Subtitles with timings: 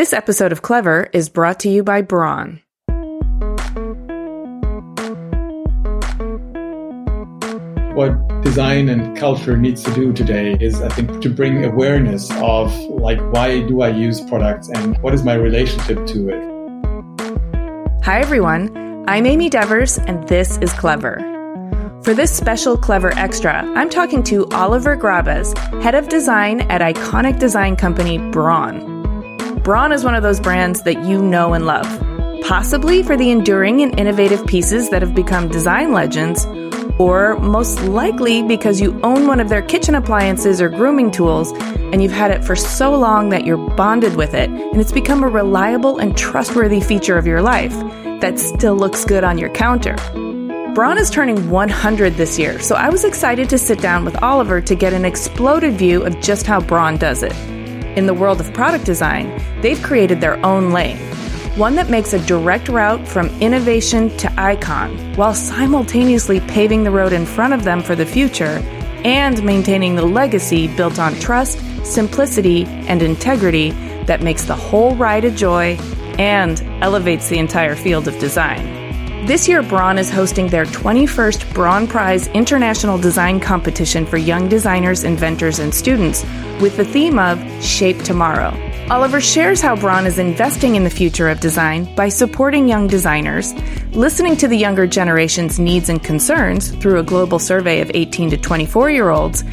[0.00, 2.62] This episode of Clever is brought to you by Braun.
[7.92, 12.74] What design and culture needs to do today is, I think, to bring awareness of
[12.88, 18.02] like, why do I use products and what is my relationship to it?
[18.02, 19.04] Hi, everyone.
[19.06, 21.18] I'm Amy Devers, and this is Clever.
[22.04, 27.38] For this special Clever Extra, I'm talking to Oliver Grabes, head of design at iconic
[27.38, 28.89] design company Braun.
[29.58, 31.86] Braun is one of those brands that you know and love,
[32.42, 36.46] possibly for the enduring and innovative pieces that have become design legends,
[36.98, 41.52] or most likely because you own one of their kitchen appliances or grooming tools
[41.92, 45.22] and you've had it for so long that you're bonded with it and it's become
[45.22, 47.72] a reliable and trustworthy feature of your life
[48.20, 49.96] that still looks good on your counter.
[50.74, 54.60] Braun is turning 100 this year, so I was excited to sit down with Oliver
[54.60, 57.34] to get an exploded view of just how Braun does it.
[57.96, 60.98] In the world of product design, they've created their own lane,
[61.56, 67.12] one that makes a direct route from innovation to icon, while simultaneously paving the road
[67.12, 68.62] in front of them for the future
[69.04, 73.70] and maintaining the legacy built on trust, simplicity, and integrity
[74.04, 75.76] that makes the whole ride a joy
[76.18, 78.79] and elevates the entire field of design.
[79.26, 85.04] This year, Braun is hosting their 21st Braun Prize International Design Competition for young designers,
[85.04, 86.24] inventors, and students
[86.60, 88.56] with the theme of Shape Tomorrow.
[88.90, 93.54] Oliver shares how Braun is investing in the future of design by supporting young designers,
[93.92, 98.36] listening to the younger generation's needs and concerns through a global survey of 18 to
[98.38, 99.44] 24 year olds,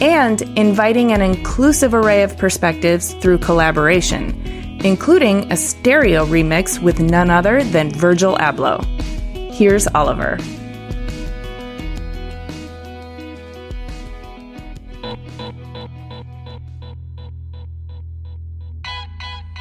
[0.00, 4.40] and inviting an inclusive array of perspectives through collaboration,
[4.84, 8.95] including a stereo remix with none other than Virgil Abloh.
[9.56, 10.36] Here's Oliver.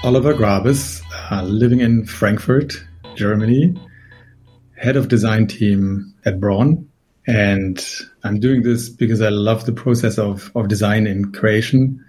[0.04, 2.74] Oliver Grabes, uh, living in Frankfurt,
[3.16, 3.74] Germany,
[4.76, 6.90] head of design team at Braun.
[7.26, 7.82] And
[8.26, 12.04] I'm doing this because I love the process of, of design and creation,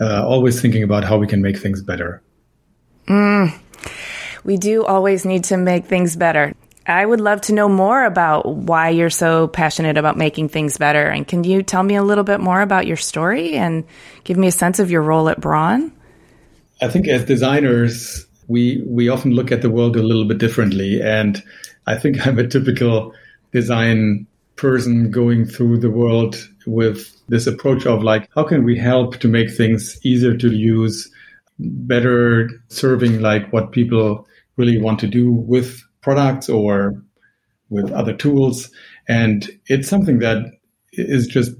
[0.00, 2.20] uh, always thinking about how we can make things better.
[3.06, 3.56] Mm,
[4.42, 6.52] we do always need to make things better.
[6.88, 11.06] I would love to know more about why you're so passionate about making things better.
[11.06, 13.84] And can you tell me a little bit more about your story and
[14.24, 15.92] give me a sense of your role at Braun?
[16.80, 21.02] I think as designers, we we often look at the world a little bit differently,
[21.02, 21.42] and
[21.86, 23.12] I think I'm a typical
[23.52, 24.26] design
[24.56, 29.28] person going through the world with this approach of like, how can we help to
[29.28, 31.10] make things easier to use,
[31.58, 34.26] better serving like what people
[34.56, 37.02] really want to do with products or
[37.70, 38.70] with other tools,
[39.08, 40.52] and it's something that
[40.92, 41.52] is just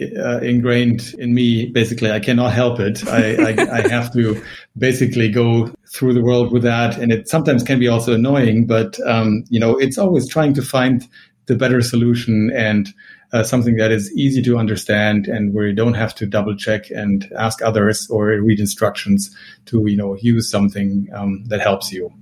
[0.00, 1.66] uh, ingrained in me.
[1.66, 3.06] Basically, I cannot help it.
[3.06, 4.40] I, I, I, have to
[4.76, 8.66] basically go through the world with that, and it sometimes can be also annoying.
[8.66, 11.06] But um, you know, it's always trying to find
[11.46, 12.88] the better solution and
[13.32, 16.90] uh, something that is easy to understand and where you don't have to double check
[16.90, 19.34] and ask others or read instructions
[19.66, 22.12] to you know use something um, that helps you.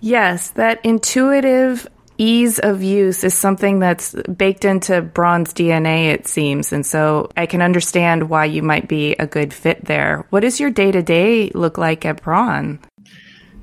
[0.00, 1.86] Yes, that intuitive
[2.20, 6.72] ease of use is something that's baked into Braun's DNA, it seems.
[6.72, 10.26] And so I can understand why you might be a good fit there.
[10.28, 12.78] What does your day to day look like at Braun?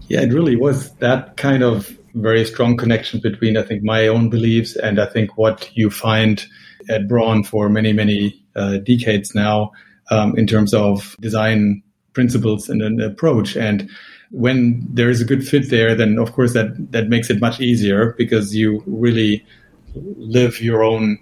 [0.07, 4.29] Yeah, it really was that kind of very strong connection between, I think, my own
[4.29, 6.43] beliefs and I think what you find
[6.89, 9.71] at Braun for many, many uh, decades now
[10.09, 11.83] um, in terms of design
[12.13, 13.55] principles and an approach.
[13.55, 13.89] And
[14.31, 17.59] when there is a good fit there, then of course that that makes it much
[17.59, 19.45] easier because you really
[19.95, 21.17] live your own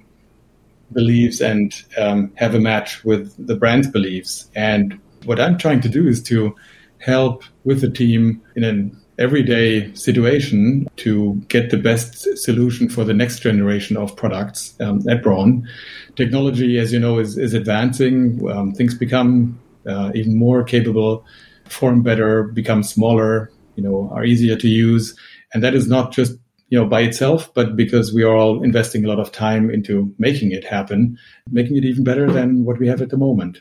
[0.91, 4.49] beliefs and um, have a match with the brand's beliefs.
[4.55, 6.55] And what I'm trying to do is to
[6.99, 13.13] help with the team in an everyday situation to get the best solution for the
[13.13, 15.67] next generation of products um, at Braun.
[16.15, 18.47] Technology, as you know, is, is advancing.
[18.49, 21.25] Um, things become uh, even more capable
[21.65, 25.15] perform better, become smaller, you know, are easier to use.
[25.53, 26.33] And that is not just,
[26.69, 30.13] you know, by itself, but because we are all investing a lot of time into
[30.17, 31.17] making it happen,
[31.51, 33.59] making it even better than what we have at the moment.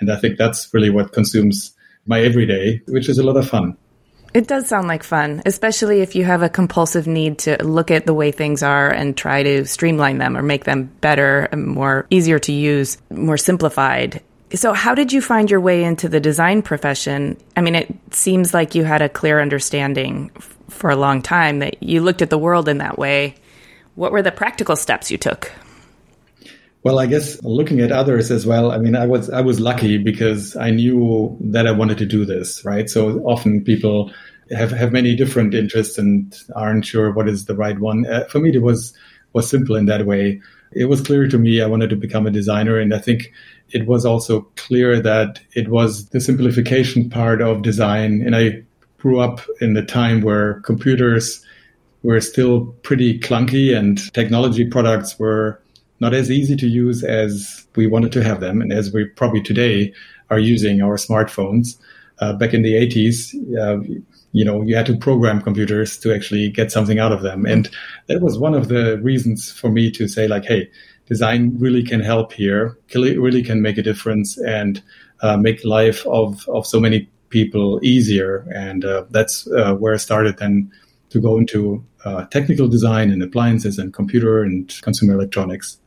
[0.00, 1.72] And I think that's really what consumes
[2.06, 3.76] my everyday, which is a lot of fun.
[4.34, 8.04] It does sound like fun, especially if you have a compulsive need to look at
[8.04, 12.40] the way things are and try to streamline them or make them better, more easier
[12.40, 14.20] to use, more simplified.
[14.54, 17.36] So, how did you find your way into the design profession?
[17.56, 21.58] I mean, it seems like you had a clear understanding f- for a long time
[21.58, 23.34] that you looked at the world in that way.
[23.96, 25.50] What were the practical steps you took?
[26.84, 28.70] Well, I guess looking at others as well.
[28.70, 32.24] I mean, I was I was lucky because I knew that I wanted to do
[32.24, 32.88] this, right?
[32.90, 34.12] So often people
[34.50, 38.06] have have many different interests and aren't sure what is the right one.
[38.06, 38.92] Uh, for me, it was
[39.32, 40.42] was simple in that way.
[40.72, 43.32] It was clear to me I wanted to become a designer, and I think
[43.70, 48.22] it was also clear that it was the simplification part of design.
[48.22, 48.62] And I
[48.98, 51.44] grew up in the time where computers
[52.02, 55.60] were still pretty clunky and technology products were
[56.00, 59.40] not as easy to use as we wanted to have them, and as we probably
[59.40, 59.92] today
[60.30, 61.76] are using our smartphones.
[62.20, 63.82] Uh, back in the 80s, uh,
[64.32, 67.44] you know, you had to program computers to actually get something out of them.
[67.44, 67.68] And
[68.06, 70.70] that was one of the reasons for me to say, like, hey,
[71.06, 74.82] design really can help here, really can make a difference and
[75.20, 78.46] uh, make life of, of so many people easier.
[78.54, 80.72] And uh, that's uh, where I started then
[81.10, 85.78] to go into uh, technical design and appliances and computer and consumer electronics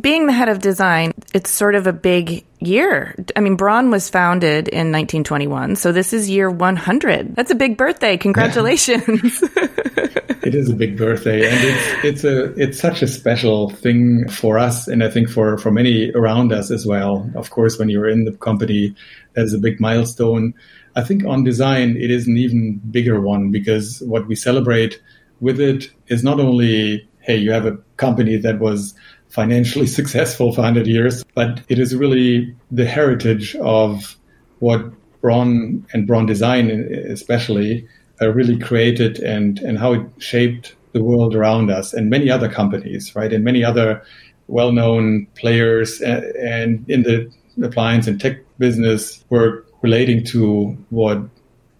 [0.00, 3.14] being the head of design, it's sort of a big year.
[3.36, 7.36] I mean, Braun was founded in 1921, so this is year 100.
[7.36, 8.16] That's a big birthday.
[8.16, 9.44] Congratulations.
[10.44, 14.58] It is a big birthday and it's it's a it's such a special thing for
[14.58, 17.30] us and I think for for many around us as well.
[17.36, 18.94] Of course, when you're in the company,
[19.34, 20.54] that is a big milestone.
[20.96, 25.00] I think on design it is an even bigger one because what we celebrate
[25.40, 28.94] with it is not only hey, you have a company that was
[29.28, 34.16] financially successful for 100 years, but it is really the heritage of
[34.58, 36.68] what Braun and Braun Design,
[37.08, 37.88] especially,
[38.22, 42.48] uh, really created and, and how it shaped the world around us and many other
[42.48, 43.32] companies, right?
[43.32, 44.02] And many other
[44.48, 47.30] well known players and, and in the
[47.62, 51.18] appliance and tech business were relating to what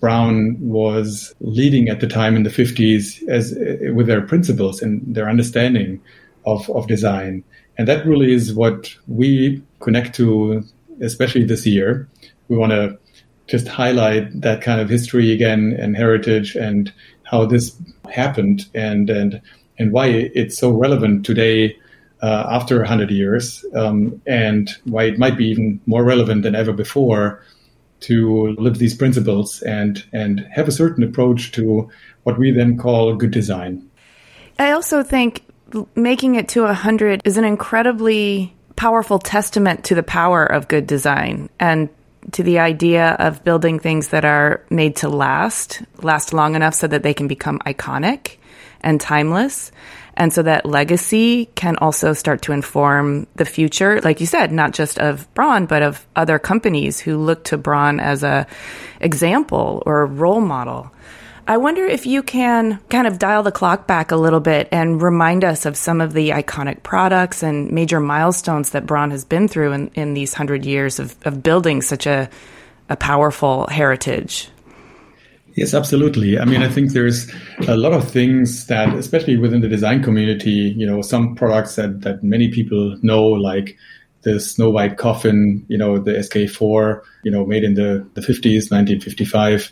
[0.00, 3.54] Braun was leading at the time in the 50s as
[3.94, 6.00] with their principles and their understanding
[6.44, 7.44] of, of design.
[7.78, 10.64] And that really is what we connect to,
[11.00, 12.08] especially this year.
[12.48, 12.98] We want to
[13.46, 16.92] just highlight that kind of history again and heritage and
[17.24, 17.76] how this
[18.10, 19.40] happened and, and,
[19.78, 21.76] and why it's so relevant today
[22.22, 26.72] uh, after 100 years um, and why it might be even more relevant than ever
[26.72, 27.42] before
[28.00, 31.88] to live these principles and, and have a certain approach to
[32.24, 33.88] what we then call good design.
[34.58, 35.44] I also think
[35.94, 41.48] making it to 100 is an incredibly powerful testament to the power of good design
[41.58, 41.88] and
[42.30, 46.86] to the idea of building things that are made to last, last long enough so
[46.86, 48.36] that they can become iconic
[48.80, 49.72] and timeless.
[50.14, 54.72] And so that legacy can also start to inform the future, like you said, not
[54.72, 58.46] just of Braun, but of other companies who look to Braun as a
[59.00, 60.92] example or a role model.
[61.46, 65.02] I wonder if you can kind of dial the clock back a little bit and
[65.02, 69.48] remind us of some of the iconic products and major milestones that Braun has been
[69.48, 72.30] through in, in these hundred years of, of building such a,
[72.88, 74.48] a powerful heritage.
[75.54, 76.38] Yes, absolutely.
[76.38, 77.30] I mean, I think there's
[77.68, 82.02] a lot of things that, especially within the design community, you know, some products that,
[82.02, 83.76] that many people know, like
[84.22, 88.70] the Snow White coffin, you know, the SK4, you know, made in the, the 50s,
[88.70, 89.70] 1955.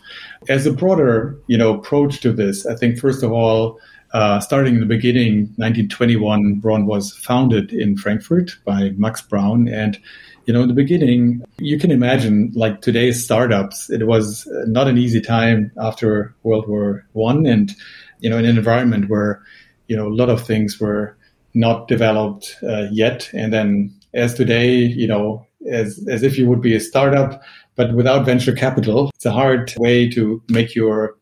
[0.49, 3.79] As a broader, you know, approach to this, I think, first of all,
[4.13, 9.69] uh, starting in the beginning, 1921, Braun was founded in Frankfurt by Max Braun.
[9.69, 9.99] And,
[10.47, 14.99] you know, in the beginning, you can imagine like today's startups, it was not an
[14.99, 17.71] easy time after World War One and,
[18.19, 19.43] you know, in an environment where,
[19.87, 21.17] you know, a lot of things were
[21.55, 23.31] not developed uh, yet.
[23.33, 27.43] And then as today, you know, as, as if you would be a startup,
[27.77, 29.11] but without venture capital.
[29.15, 31.17] It's a hard way to make your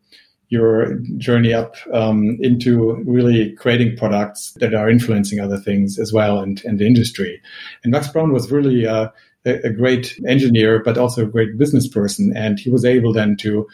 [0.49, 6.39] your journey up um, into really creating products that are influencing other things as well
[6.39, 7.39] and, and the industry.
[7.83, 9.09] And Max Braun was really uh,
[9.45, 12.35] a, a, great engineer, but also a great business person.
[12.35, 13.67] And he was able then to,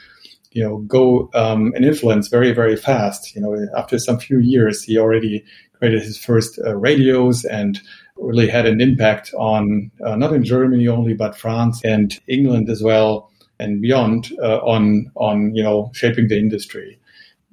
[0.52, 3.34] you know, go um, and influence very, very fast.
[3.34, 5.46] You know, after some few years, he already
[5.78, 7.80] created his first uh, radios and
[8.18, 12.82] really had an impact on uh, not in Germany only, but France and England as
[12.82, 17.00] well and beyond uh, on on you know shaping the industry.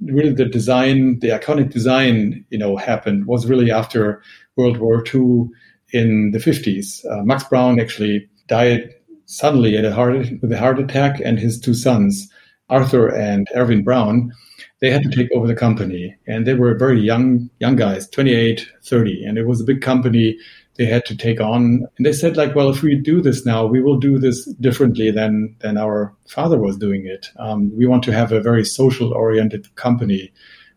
[0.05, 4.21] Really, the design, the iconic design, you know, happened was really after
[4.57, 5.49] World War II
[5.93, 7.07] in the 50s.
[7.09, 8.93] Uh, Max Braun actually died
[9.27, 12.29] suddenly at a heart with a heart attack, and his two sons,
[12.69, 14.33] Arthur and Erwin Braun,
[14.83, 16.15] they had to take over the company.
[16.27, 20.37] And they were very young young guys 28 30 and it was a big company
[20.77, 21.87] they had to take on.
[21.97, 25.11] And they said like well if we do this now we will do this differently
[25.11, 27.29] than than our father was doing it.
[27.39, 30.33] Um, we want to have a very social oriented company.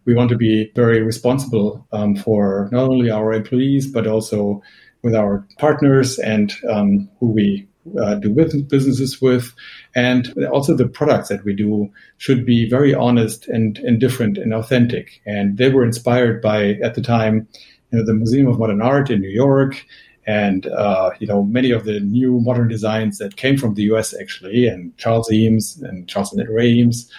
[0.06, 4.62] We want to be very responsible um, for not only our employees but also
[5.02, 7.68] with our partners and um, who we
[8.00, 9.54] uh, do businesses with.
[9.96, 14.54] And also the products that we do should be very honest and, and different and
[14.54, 15.22] authentic.
[15.26, 17.48] And they were inspired by, at the time,
[17.92, 19.86] you know, the Museum of Modern Art in New York
[20.28, 24.14] and, uh, you know, many of the new modern designs that came from the US
[24.20, 27.12] actually, and Charles Eames and Charles Ray Eames,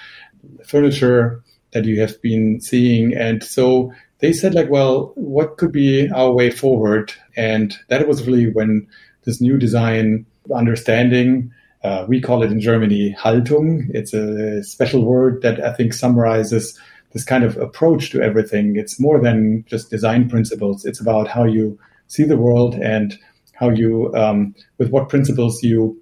[0.65, 1.43] furniture
[1.73, 3.15] that you have been seeing.
[3.15, 7.13] And so they said like, well, what could be our way forward?
[7.37, 8.87] And that was really when
[9.25, 11.53] this new design understanding.
[11.87, 13.87] Uh, we call it in Germany Haltung.
[13.91, 16.77] It's a special word that I think summarizes
[17.13, 18.75] this kind of approach to everything.
[18.75, 20.85] It's more than just design principles.
[20.85, 21.79] It's about how you
[22.09, 23.17] see the world and
[23.53, 25.97] how you, um, with what principles you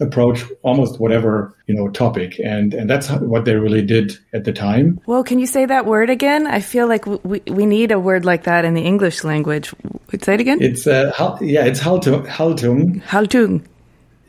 [0.00, 4.52] approach almost whatever you know topic and and that's what they really did at the
[4.52, 7.98] time well can you say that word again i feel like we, we need a
[7.98, 9.74] word like that in the english language
[10.22, 13.60] say it again it's uh yeah it's haltung haltung haltung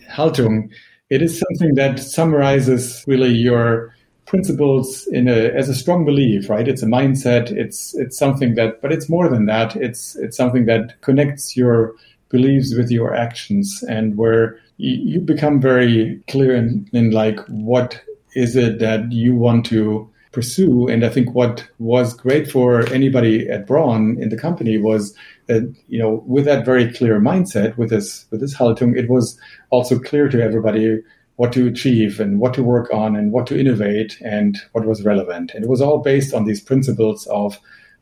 [0.10, 0.70] Haltung.
[1.10, 3.94] It is something that summarizes really your
[4.26, 6.68] principles in a as a strong belief, right?
[6.68, 7.52] It's a mindset.
[7.52, 9.76] It's it's something that, but it's more than that.
[9.76, 11.96] It's it's something that connects your
[12.30, 18.00] beliefs with your actions, and where you, you become very clear in, in like what
[18.36, 20.88] is it that you want to pursue.
[20.88, 25.16] And I think what was great for anybody at Braun in the company was
[25.48, 29.40] that, you know, with that very clear mindset, with this, with this Haltung, it was
[29.72, 31.02] also clear to everybody
[31.38, 35.06] what to achieve and what to work on and what to innovate and what was
[35.06, 35.52] relevant.
[35.56, 37.58] And it was all based on these principles of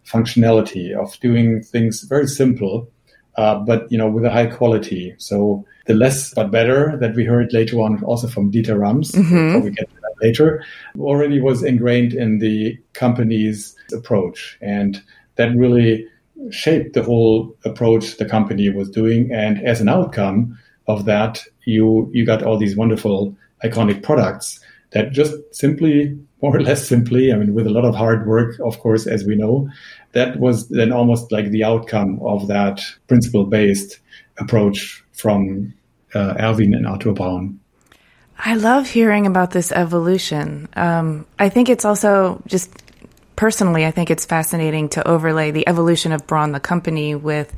[0.06, 2.92] functionality, of doing things very simple,
[3.38, 5.14] uh, but, you know, with a high quality.
[5.18, 9.64] So the less but better that we heard later on also from Dieter Rams, mm-hmm.
[9.64, 10.64] we get to that later,
[11.00, 14.58] already was ingrained in the company's approach.
[14.62, 15.02] And
[15.36, 16.08] that really
[16.50, 19.32] shaped the whole approach the company was doing.
[19.32, 24.60] And as an outcome of that, you, you got all these wonderful iconic products
[24.92, 28.60] that just simply, more or less simply, I mean, with a lot of hard work,
[28.60, 29.70] of course, as we know,
[30.12, 34.00] that was then almost like the outcome of that principle based
[34.40, 35.74] approach from
[36.14, 37.60] uh, Erwin and Arthur Braun.
[38.40, 40.70] I love hearing about this evolution.
[40.76, 42.72] Um, I think it's also just
[43.36, 47.52] personally, I think it's fascinating to overlay the evolution of Braun, the company, with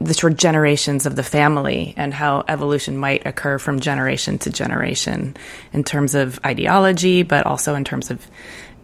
[0.00, 4.50] the sort of generations of the family and how evolution might occur from generation to
[4.50, 5.36] generation
[5.72, 8.26] in terms of ideology, but also in terms of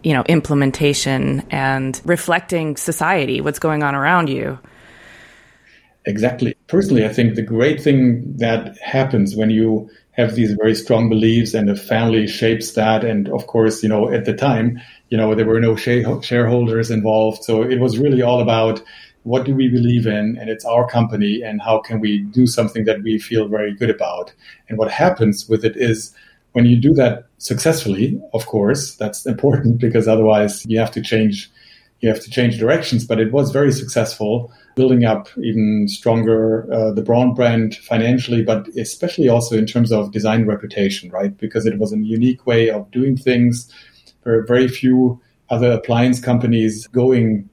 [0.03, 4.59] you know implementation and reflecting society, what's going on around you.
[6.05, 6.55] Exactly.
[6.67, 11.53] Personally, I think the great thing that happens when you have these very strong beliefs
[11.53, 13.03] and the family shapes that.
[13.03, 14.79] And of course, you know, at the time,
[15.09, 17.43] you know, there were no shareholders involved.
[17.43, 18.81] So it was really all about
[19.23, 22.85] what do we believe in and it's our company and how can we do something
[22.85, 24.33] that we feel very good about.
[24.67, 26.13] And what happens with it is
[26.51, 31.49] when you do that successfully, of course, that's important because otherwise you have to change
[32.03, 33.05] you have to change directions.
[33.05, 38.67] But it was very successful, building up even stronger uh, the Braun brand financially, but
[38.77, 41.35] especially also in terms of design reputation, right?
[41.37, 43.71] Because it was a unique way of doing things.
[44.23, 47.49] There are very few other appliance companies going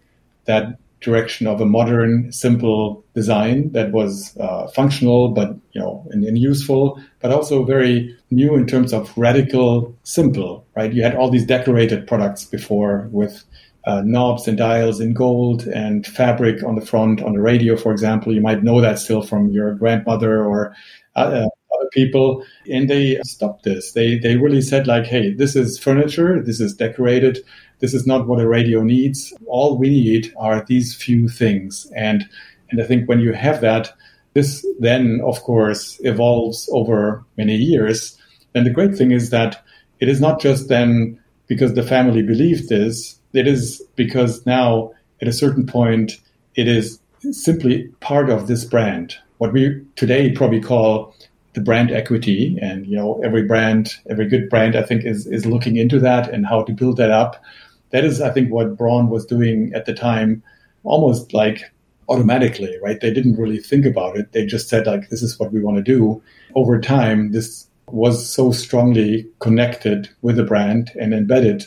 [0.47, 6.25] that direction of a modern, simple design that was uh, functional, but you know, and,
[6.25, 10.67] and, useful, but also very new in terms of radical, simple.
[10.77, 10.93] Right?
[10.93, 13.45] You had all these decorated products before with
[13.87, 17.93] uh, knobs and dials in gold and fabric on the front on the radio, for
[17.93, 18.35] example.
[18.35, 20.75] You might know that still from your grandmother or
[21.17, 22.45] uh, uh, other people.
[22.71, 23.93] And they stopped this.
[23.93, 26.43] They they really said like, hey, this is furniture.
[26.43, 27.39] This is decorated.
[27.81, 29.33] This is not what a radio needs.
[29.47, 31.91] All we need are these few things.
[31.97, 32.29] And
[32.71, 33.93] and I think when you have that,
[34.35, 38.17] this then of course evolves over many years.
[38.55, 39.65] And the great thing is that
[40.01, 45.29] it is not just then because the family believed this it is because now at
[45.29, 46.13] a certain point
[46.55, 47.01] it is
[47.33, 51.15] simply part of this brand what we today probably call
[51.55, 55.45] the brand equity and you know every brand every good brand i think is is
[55.45, 57.43] looking into that and how to build that up
[57.91, 60.43] that is i think what braun was doing at the time
[60.85, 61.71] almost like
[62.11, 63.01] automatically right?
[63.01, 64.33] They didn't really think about it.
[64.33, 66.23] They just said like this is what we want to do.
[66.55, 71.65] Over time this was so strongly connected with the brand and embedded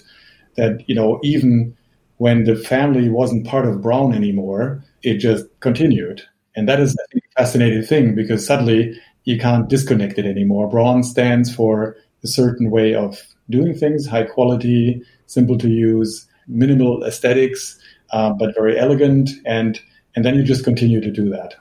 [0.56, 1.76] that you know even
[2.18, 6.22] when the family wasn't part of Braun anymore, it just continued,
[6.56, 8.94] and that is a fascinating thing because suddenly
[9.26, 10.70] you can't disconnect it anymore.
[10.70, 17.04] Braun stands for a certain way of doing things, high quality, simple to use, minimal
[17.04, 17.80] aesthetics,
[18.12, 19.80] uh, but very elegant, and
[20.16, 21.56] and then you just continue to do that.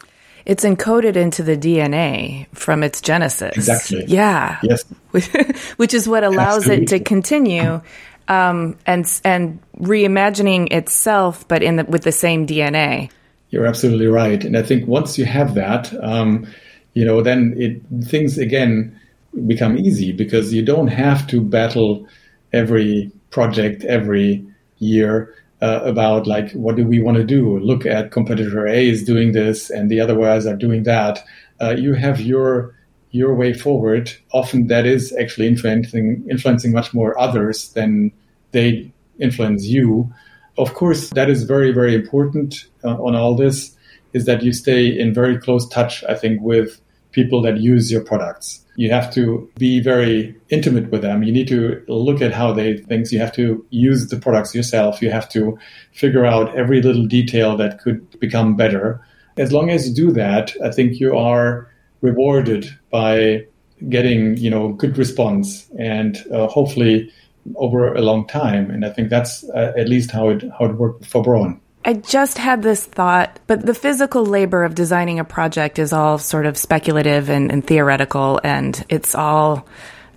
[0.44, 3.56] it's encoded into the DNA from its genesis.
[3.56, 4.04] Exactly.
[4.06, 4.58] Yeah.
[4.62, 4.84] Yes.
[5.76, 6.84] Which is what allows Absolutely.
[6.84, 7.80] it to continue
[8.28, 13.10] um, and and reimagining itself, but in the, with the same DNA.
[13.50, 16.46] You're absolutely right, and I think once you have that, um,
[16.94, 18.98] you know, then it things again
[19.46, 22.06] become easy because you don't have to battle
[22.52, 24.46] every project every
[24.78, 27.58] year uh, about like what do we want to do?
[27.58, 31.24] Look at competitor a is doing this and the other guys are doing that.
[31.60, 32.74] Uh, you have your
[33.10, 34.12] your way forward.
[34.32, 38.12] Often that is actually influencing influencing much more others than
[38.52, 40.12] they influence you.
[40.58, 43.76] Of course that is very very important uh, on all this
[44.12, 46.80] is that you stay in very close touch i think with
[47.12, 51.22] people that use your products you have to be very intimate with them.
[51.22, 53.12] You need to look at how they think.
[53.12, 55.02] You have to use the products yourself.
[55.02, 55.58] You have to
[55.92, 59.04] figure out every little detail that could become better.
[59.36, 61.68] As long as you do that, I think you are
[62.00, 63.46] rewarded by
[63.88, 67.10] getting, you know, good response and uh, hopefully
[67.56, 68.70] over a long time.
[68.70, 71.60] And I think that's uh, at least how it how it worked for Braun.
[71.84, 76.18] I just had this thought, but the physical labor of designing a project is all
[76.18, 79.66] sort of speculative and, and theoretical, and it's all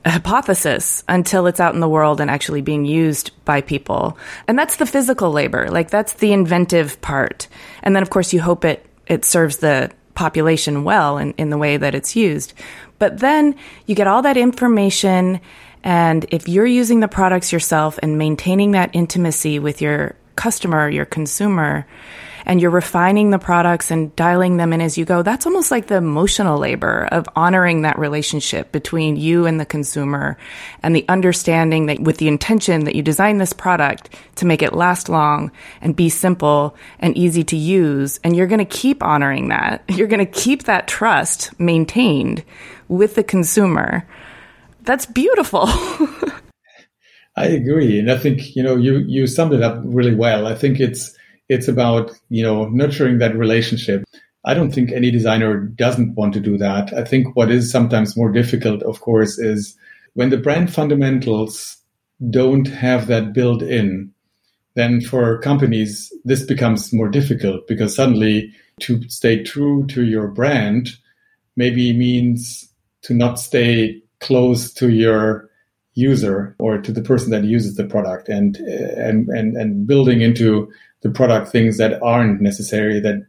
[0.05, 4.17] a hypothesis until it's out in the world and actually being used by people.
[4.47, 7.47] And that's the physical labor, like that's the inventive part.
[7.81, 11.57] And then, of course, you hope it, it serves the population well in, in the
[11.57, 12.53] way that it's used.
[12.99, 13.55] But then
[13.87, 15.41] you get all that information.
[15.83, 21.05] And if you're using the products yourself and maintaining that intimacy with your customer, your
[21.05, 21.85] consumer,
[22.45, 25.87] and you're refining the products and dialing them in as you go, that's almost like
[25.87, 30.37] the emotional labor of honoring that relationship between you and the consumer
[30.83, 34.73] and the understanding that with the intention that you design this product to make it
[34.73, 35.51] last long
[35.81, 38.19] and be simple and easy to use.
[38.23, 39.83] And you're going to keep honoring that.
[39.95, 42.43] You're going to keep that trust maintained
[42.87, 44.05] with the consumer.
[44.83, 45.67] That's beautiful.
[47.37, 50.47] I agree, and I think you know you you summed it up really well.
[50.47, 51.15] I think it's
[51.49, 54.03] it's about you know nurturing that relationship.
[54.45, 56.93] I don't think any designer doesn't want to do that.
[56.93, 59.75] I think what is sometimes more difficult, of course, is
[60.13, 61.77] when the brand fundamentals
[62.29, 64.11] don't have that built in.
[64.75, 70.89] Then for companies, this becomes more difficult because suddenly to stay true to your brand
[71.55, 72.69] maybe means
[73.03, 75.49] to not stay close to your
[75.95, 80.71] user or to the person that uses the product and and and, and building into
[81.01, 83.25] the product things that aren't necessary that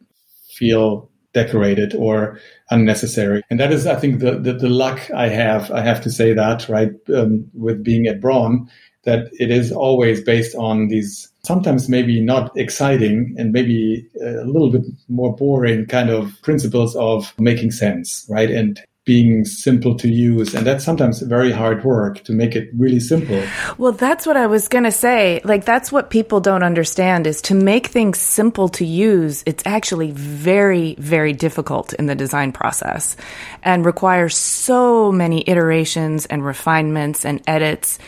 [0.52, 3.42] feel decorated or unnecessary.
[3.50, 5.70] And that is i think the the, the luck i have.
[5.70, 8.68] I have to say that right um, with being at braun
[9.04, 14.70] that it is always based on these sometimes maybe not exciting and maybe a little
[14.70, 18.50] bit more boring kind of principles of making sense right?
[18.50, 20.52] And being simple to use.
[20.52, 23.40] And that's sometimes very hard work to make it really simple.
[23.78, 25.40] Well, that's what I was going to say.
[25.44, 29.44] Like, that's what people don't understand is to make things simple to use.
[29.46, 33.16] It's actually very, very difficult in the design process
[33.62, 38.00] and requires so many iterations and refinements and edits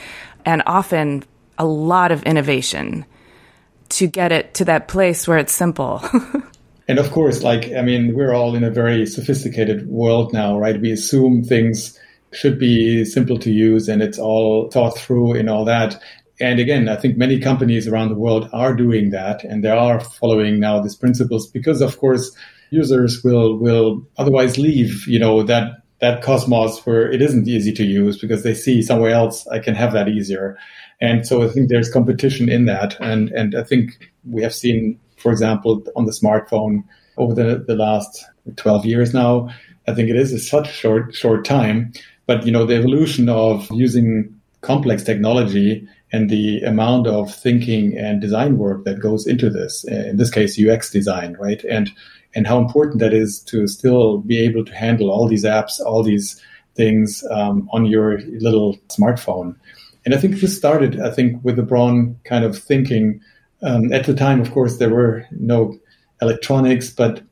[0.45, 1.23] and often
[1.59, 3.05] a lot of innovation
[3.91, 6.03] to get it to that place where it's simple.
[6.89, 10.81] and of course, like, I mean, we're all in a very sophisticated world now, right?
[10.81, 11.99] We assume things
[12.33, 16.03] should be simple to use and it's all thought through and all that.
[16.41, 20.01] And again, I think many companies around the world are doing that and they are
[20.01, 22.35] following now these principles because of course
[22.71, 27.85] users will, will otherwise leave, you know, that, that cosmos where it isn't easy to
[27.85, 30.57] use because they see somewhere else I can have that easier.
[31.01, 32.99] And so I think there's competition in that.
[33.01, 36.85] And, and I think we have seen for example, on the smartphone
[37.17, 38.25] over the, the last
[38.57, 39.49] 12 years now.
[39.87, 41.93] I think it is a such short, short time.
[42.27, 48.21] But, you know, the evolution of using complex technology and the amount of thinking and
[48.21, 51.63] design work that goes into this, in this case, UX design, right?
[51.65, 51.91] And,
[52.35, 56.03] and how important that is to still be able to handle all these apps, all
[56.03, 56.43] these
[56.75, 59.57] things um, on your little smartphone.
[60.05, 63.21] And I think this started, I think, with the Braun kind of thinking
[63.63, 65.79] um, at the time, of course, there were no
[66.21, 67.23] electronics, but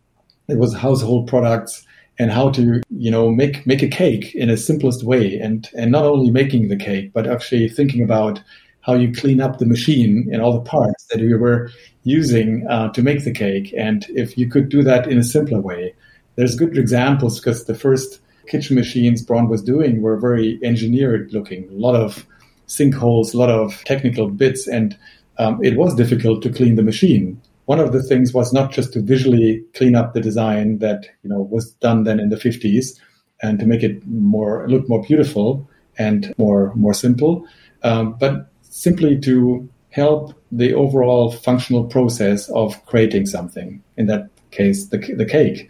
[0.49, 1.85] it was household products
[2.19, 5.93] and how to, you know, make make a cake in a simplest way, and and
[5.93, 8.43] not only making the cake, but actually thinking about
[8.81, 11.71] how you clean up the machine and all the parts that you were
[12.05, 15.61] using uh, to make the cake, and if you could do that in a simpler
[15.61, 15.95] way.
[16.37, 21.69] There's good examples because the first kitchen machines Braun was doing were very engineered looking,
[21.69, 22.27] a lot of
[22.69, 24.97] sinkholes, a lot of technical bits, and
[25.39, 27.41] um, it was difficult to clean the machine.
[27.67, 31.31] one of the things was not just to visually clean up the design that you
[31.31, 32.99] know was done then in the 50s
[33.43, 35.69] and to make it more look more beautiful
[35.99, 37.47] and more more simple,
[37.83, 43.83] um, but simply to help the overall functional process of creating something.
[43.97, 45.69] In that case, the the cake.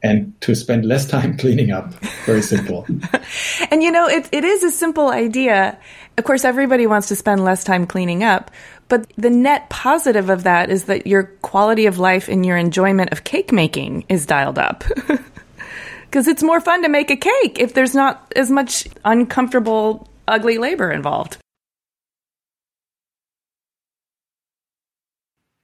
[0.00, 1.92] And to spend less time cleaning up.
[2.24, 2.86] Very simple.
[3.72, 5.76] and you know, it, it is a simple idea.
[6.16, 8.52] Of course, everybody wants to spend less time cleaning up,
[8.88, 13.12] but the net positive of that is that your quality of life and your enjoyment
[13.12, 14.84] of cake making is dialed up.
[16.10, 20.56] because it's more fun to make a cake if there's not as much uncomfortable, ugly
[20.56, 21.36] labor involved.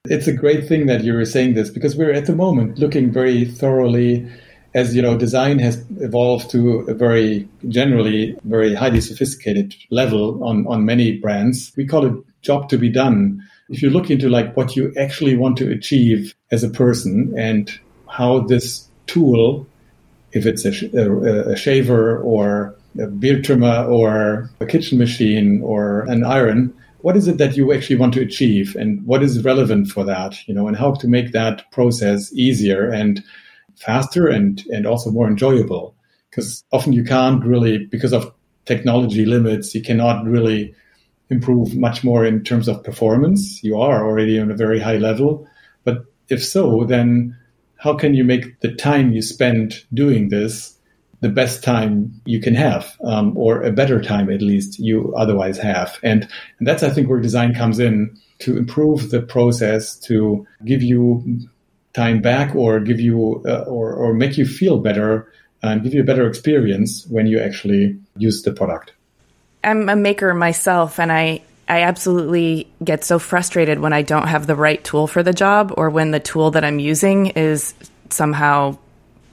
[0.06, 3.46] It's a great thing that you're saying this because we're at the moment looking very
[3.46, 4.30] thoroughly
[4.74, 10.66] as you know design has evolved to a very generally very highly sophisticated level on
[10.66, 14.57] on many brands we call it job to be done if you look into like
[14.57, 17.78] what you actually want to achieve as a person and
[18.09, 19.66] how this tool
[20.33, 26.00] if it's a, a, a shaver or a beard trimmer or a kitchen machine or
[26.02, 29.88] an iron, what is it that you actually want to achieve and what is relevant
[29.88, 33.22] for that, you know, and how to make that process easier and
[33.76, 35.94] faster and, and also more enjoyable.
[36.30, 38.33] Because often you can't really, because of
[38.64, 40.74] technology limits, you cannot really
[41.30, 43.62] improve much more in terms of performance.
[43.64, 45.48] You are already on a very high level.
[45.84, 47.37] But if so, then
[47.76, 50.78] how can you make the time you spend doing this
[51.20, 55.58] the best time you can have, um, or a better time at least you otherwise
[55.58, 55.98] have?
[56.02, 60.82] And, and that's, I think, where design comes in to improve the process, to give
[60.82, 61.40] you
[61.94, 65.30] time back, or give you, uh, or, or make you feel better
[65.62, 68.92] and give you a better experience when you actually use the product.
[69.64, 74.46] I'm a maker myself, and I I absolutely get so frustrated when I don't have
[74.46, 77.74] the right tool for the job or when the tool that I'm using is
[78.11, 78.77] somehow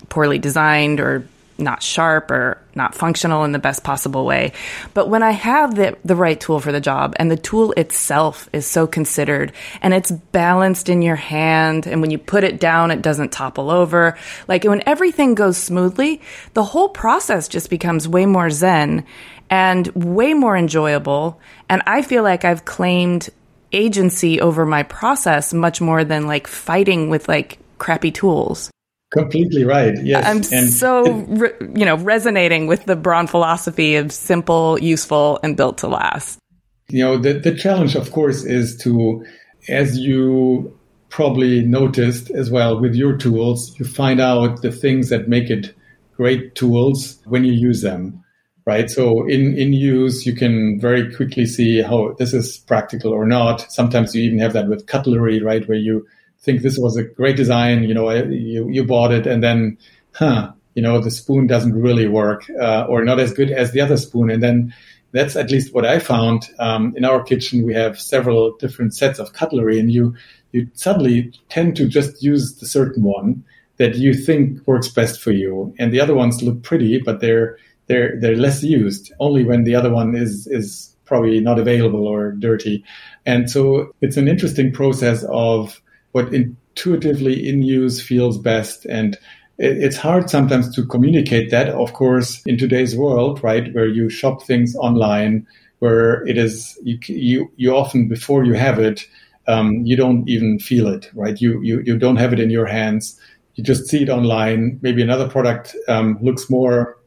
[0.10, 4.54] poorly designed or not sharp or not functional in the best possible way.
[4.94, 8.50] But when I have the, the right tool for the job and the tool itself
[8.52, 12.92] is so considered and it's balanced in your hand and when you put it down,
[12.92, 14.18] it doesn't topple over.
[14.48, 16.22] Like when everything goes smoothly,
[16.54, 19.06] the whole process just becomes way more zen
[19.52, 21.40] and way more enjoyable.
[21.70, 23.30] And I feel like I've claimed
[23.74, 28.72] agency over my process much more than like fighting with like crappy tools.
[29.12, 29.94] Completely right.
[30.02, 30.26] Yes.
[30.26, 35.58] I'm and so, re- you know, resonating with the Braun philosophy of simple, useful, and
[35.58, 36.40] built to last.
[36.88, 39.26] You know, the, the challenge, of course, is to,
[39.68, 40.78] as you
[41.10, 45.76] probably noticed as well with your tools, you find out the things that make it
[46.16, 48.21] great tools when you use them
[48.66, 48.90] right?
[48.90, 53.72] So in, in use, you can very quickly see how this is practical or not.
[53.72, 55.68] Sometimes you even have that with cutlery, right?
[55.68, 56.08] Where you
[56.42, 59.78] think this was a great design, you know, you, you bought it and then,
[60.14, 63.82] huh, you know, the spoon doesn't really work uh, or not as good as the
[63.82, 64.30] other spoon.
[64.30, 64.74] And then
[65.12, 66.50] that's at least what I found.
[66.60, 70.16] Um, in our kitchen, we have several different sets of cutlery and you,
[70.52, 73.44] you suddenly tend to just use the certain one
[73.78, 75.74] that you think works best for you.
[75.80, 77.58] And the other ones look pretty, but they're,
[77.92, 82.32] they're they're less used only when the other one is is probably not available or
[82.32, 82.84] dirty.
[83.26, 85.82] And so it's an interesting process of
[86.14, 88.86] what intuitively in use feels best.
[88.86, 89.18] And
[89.58, 94.42] it's hard sometimes to communicate that of course in today's world right where you shop
[94.42, 95.46] things online
[95.80, 99.06] where it is you you, you often before you have it
[99.48, 101.40] um, you don't even feel it right?
[101.42, 103.20] You, you you don't have it in your hands.
[103.56, 104.80] You just see it online.
[104.82, 106.98] Maybe another product um, looks more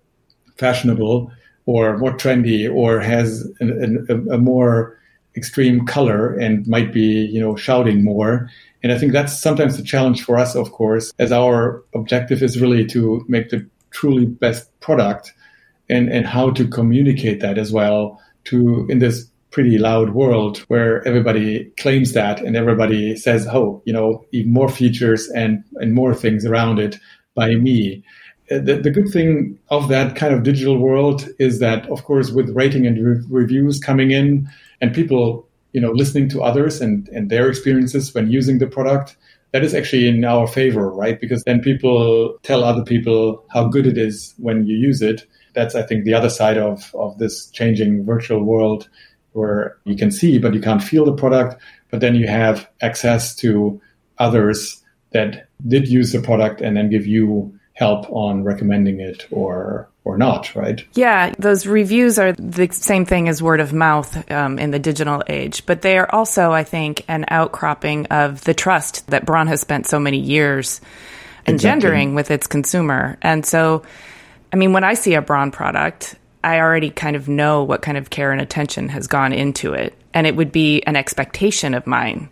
[0.57, 1.31] fashionable
[1.67, 4.99] or more trendy or has a, a, a more
[5.37, 8.49] extreme color and might be you know shouting more.
[8.83, 12.61] And i think that's sometimes the challenge for us of course as our objective is
[12.61, 15.33] really to make the truly best product
[15.89, 21.07] and and how to communicate that as well to in this pretty loud world where
[21.07, 26.15] everybody claims that and everybody says oh you know even more features and and more
[26.15, 26.99] things around it
[27.35, 28.05] by me
[28.51, 32.31] Uh, the, the, good thing of that kind of digital world is that, of course,
[32.31, 34.47] with rating and re- reviews coming in
[34.83, 39.17] and people, you know, listening to others and, and their experiences when using the product,
[39.53, 41.21] that is actually in our favor, right?
[41.21, 45.25] Because then people tell other people how good it is when you use it.
[45.55, 48.89] That's, I think, the other side of, of this changing virtual world
[49.33, 51.63] where you can see, but you can't feel the product.
[51.91, 53.81] But then you have access to
[54.19, 59.89] others that did use the product and then give you help on recommending it or
[60.05, 60.85] or not, right?
[60.93, 65.23] Yeah, those reviews are the same thing as word of mouth um, in the digital
[65.29, 69.63] age, but they are also, I think, an outcropping of the trust that Braun has
[69.63, 70.83] spent so many years
[71.47, 72.15] engendering exactly.
[72.15, 73.17] with its consumer.
[73.23, 73.83] And so,
[74.53, 77.97] I mean, when I see a Braun product, I already kind of know what kind
[77.97, 81.87] of care and attention has gone into it, and it would be an expectation of
[81.87, 82.29] mine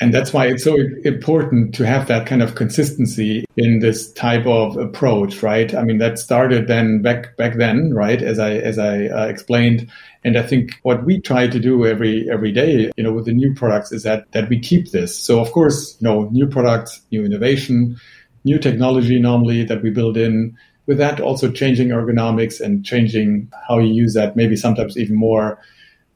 [0.00, 4.46] and that's why it's so important to have that kind of consistency in this type
[4.46, 5.74] of approach, right?
[5.74, 8.22] I mean, that started then back back then, right?
[8.22, 9.90] As I as I uh, explained,
[10.24, 13.34] and I think what we try to do every every day, you know, with the
[13.34, 15.18] new products is that that we keep this.
[15.18, 18.00] So of course, you know, new products, new innovation,
[18.44, 20.56] new technology normally that we build in.
[20.86, 24.34] With that, also changing ergonomics and changing how you use that.
[24.34, 25.60] Maybe sometimes even more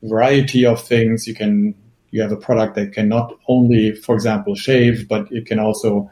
[0.03, 1.29] variety of things.
[1.29, 1.75] You can
[2.15, 6.09] you have a product that can not only, for example, shave, but it can also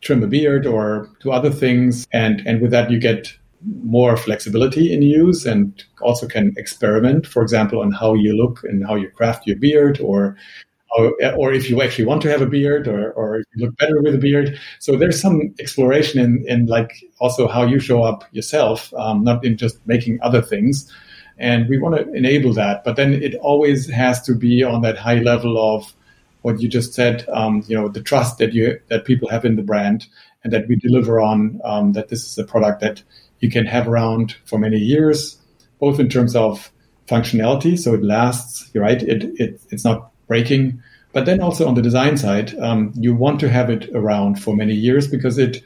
[0.00, 2.06] trim a beard or do other things.
[2.12, 3.36] And, and with that, you get
[3.82, 8.86] more flexibility in use and also can experiment, for example, on how you look and
[8.86, 10.36] how you craft your beard or
[11.36, 14.02] or if you actually want to have a beard or, or if you look better
[14.02, 14.58] with a beard.
[14.80, 19.44] So there's some exploration in, in like also how you show up yourself, um, not
[19.44, 20.92] in just making other things
[21.40, 22.84] and we want to enable that.
[22.84, 25.92] But then it always has to be on that high level of
[26.42, 27.26] what you just said.
[27.32, 30.06] Um, you know, the trust that you that people have in the brand,
[30.44, 31.60] and that we deliver on.
[31.64, 33.02] Um, that this is a product that
[33.40, 35.38] you can have around for many years,
[35.80, 36.70] both in terms of
[37.08, 38.70] functionality, so it lasts.
[38.74, 40.82] Right, it, it it's not breaking.
[41.12, 44.54] But then also on the design side, um, you want to have it around for
[44.54, 45.60] many years because it,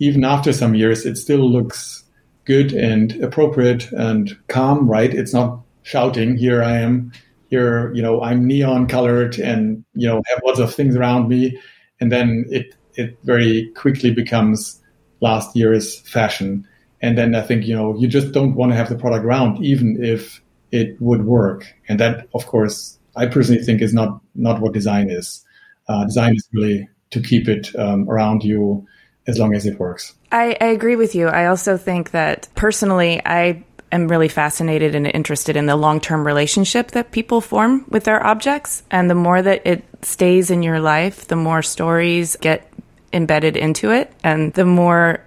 [0.00, 2.02] even after some years, it still looks
[2.44, 5.12] good and appropriate and calm, right?
[5.12, 7.12] It's not shouting, here I am,
[7.48, 11.58] here, you know, I'm neon colored and, you know, have lots of things around me.
[12.00, 14.80] And then it, it very quickly becomes
[15.20, 16.66] last year's fashion.
[17.00, 19.64] And then I think, you know, you just don't want to have the product around,
[19.64, 21.66] even if it would work.
[21.88, 25.44] And that, of course, I personally think is not, not what design is.
[25.88, 28.86] Uh, design is really to keep it um, around you
[29.26, 30.14] as long as it works.
[30.30, 31.28] I, I agree with you.
[31.28, 36.26] I also think that personally, I am really fascinated and interested in the long term
[36.26, 38.82] relationship that people form with their objects.
[38.90, 42.72] And the more that it stays in your life, the more stories get
[43.12, 45.22] embedded into it, and the more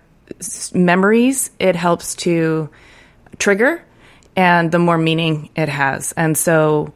[0.73, 2.69] memories it helps to
[3.37, 3.83] trigger,
[4.35, 6.11] and the more meaning it has.
[6.13, 6.93] And so,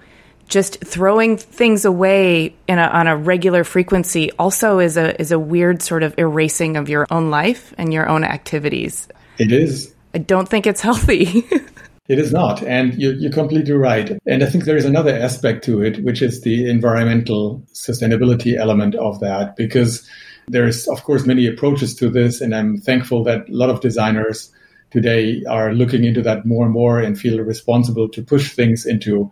[0.50, 5.82] just throwing things away a, on a regular frequency also is a is a weird
[5.82, 9.08] sort of erasing of your own life and your own activities.
[9.38, 9.94] It is.
[10.14, 11.48] I don't think it's healthy.
[12.10, 14.18] it is not, and you're, you're completely right.
[14.26, 18.96] And I think there is another aspect to it, which is the environmental sustainability element
[18.96, 20.10] of that, because
[20.48, 24.52] there's of course many approaches to this, and I'm thankful that a lot of designers
[24.90, 29.32] today are looking into that more and more and feel responsible to push things into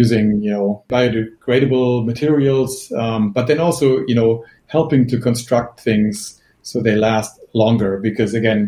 [0.00, 6.40] using you know biodegradable materials, um, but then also you know helping to construct things
[6.62, 7.98] so they last longer.
[7.98, 8.60] Because again,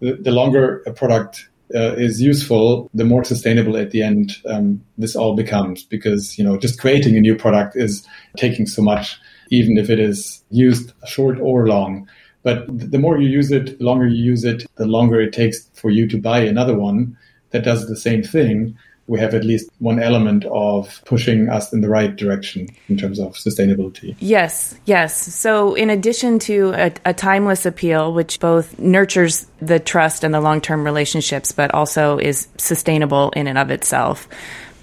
[0.00, 4.80] the, the longer a product uh, is useful, the more sustainable at the end um,
[4.98, 5.84] this all becomes.
[5.84, 9.18] Because you know just creating a new product is taking so much,
[9.50, 12.08] even if it is used short or long.
[12.42, 12.58] But
[12.92, 15.90] the more you use it, the longer you use it, the longer it takes for
[15.90, 17.16] you to buy another one
[17.50, 18.76] that does the same thing
[19.10, 23.18] we have at least one element of pushing us in the right direction in terms
[23.18, 24.14] of sustainability.
[24.20, 25.34] Yes, yes.
[25.34, 30.40] So, in addition to a, a timeless appeal, which both nurtures the trust and the
[30.40, 34.28] long term relationships, but also is sustainable in and of itself.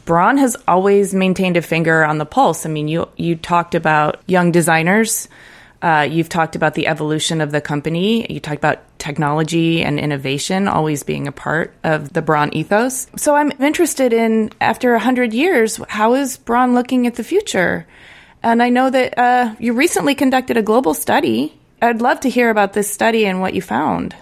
[0.04, 2.66] Braun has always maintained a finger on the pulse.
[2.66, 5.30] I mean, you you talked about young designers
[5.82, 8.32] uh, you've talked about the evolution of the company.
[8.32, 13.08] You talked about technology and innovation always being a part of the Braun ethos.
[13.16, 17.86] So I'm interested in, after 100 years, how is Braun looking at the future?
[18.44, 21.58] And I know that uh, you recently conducted a global study.
[21.82, 24.16] I'd love to hear about this study and what you found.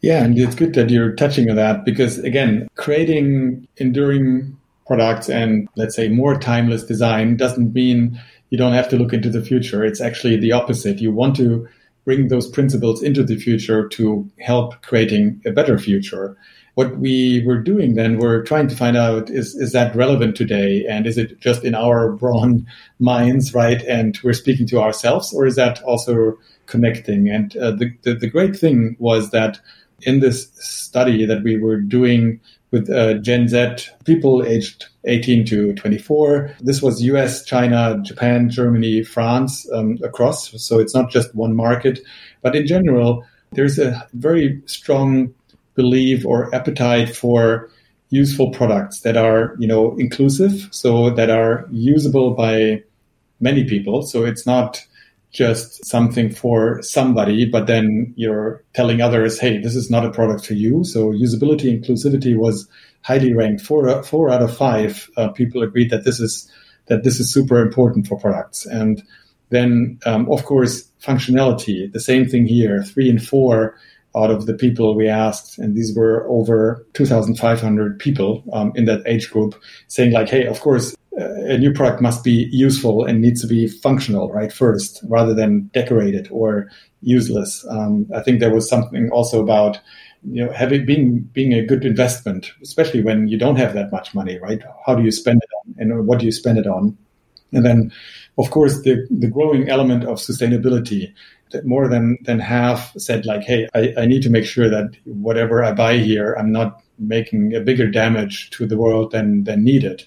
[0.00, 5.68] Yeah, and it's good that you're touching on that because, again, creating enduring products and,
[5.76, 9.84] let's say, more timeless design doesn't mean you don't have to look into the future.
[9.84, 11.00] It's actually the opposite.
[11.00, 11.68] You want to
[12.04, 16.36] bring those principles into the future to help creating a better future.
[16.74, 20.84] What we were doing then, we're trying to find out is, is that relevant today?
[20.88, 22.66] And is it just in our Braun
[23.00, 23.82] minds, right?
[23.82, 27.28] And we're speaking to ourselves, or is that also connecting?
[27.28, 29.58] And uh, the, the, the great thing was that
[30.02, 32.40] in this study that we were doing
[32.76, 36.54] with uh, Gen Z people aged 18 to 24.
[36.60, 40.52] This was US, China, Japan, Germany, France um, across.
[40.62, 42.00] So it's not just one market.
[42.42, 45.32] But in general, there's a very strong
[45.74, 47.70] belief or appetite for
[48.10, 52.82] useful products that are, you know, inclusive, so that are usable by
[53.40, 54.02] many people.
[54.02, 54.84] So it's not
[55.36, 60.46] just something for somebody, but then you're telling others, hey, this is not a product
[60.46, 60.82] for you.
[60.82, 62.66] So usability, inclusivity was
[63.02, 63.62] highly ranked.
[63.62, 66.50] Four, four out of five uh, people agreed that this is
[66.86, 68.64] that this is super important for products.
[68.64, 69.02] And
[69.50, 71.92] then, um, of course, functionality.
[71.92, 72.82] The same thing here.
[72.82, 73.76] Three and four
[74.16, 79.02] out of the people we asked, and these were over 2,500 people um, in that
[79.04, 83.40] age group, saying like, "Hey, of course, a new product must be useful and needs
[83.40, 84.52] to be functional, right?
[84.52, 86.68] First, rather than decorated or
[87.02, 89.80] useless." Um, I think there was something also about
[90.30, 94.14] you know having being being a good investment, especially when you don't have that much
[94.14, 94.62] money, right?
[94.84, 96.96] How do you spend it on, and what do you spend it on?
[97.52, 97.92] And then,
[98.38, 101.12] of course, the the growing element of sustainability
[101.52, 104.96] that more than than half said like, "Hey, I, I need to make sure that
[105.04, 109.64] whatever I buy here, I'm not making a bigger damage to the world than than
[109.64, 110.04] needed."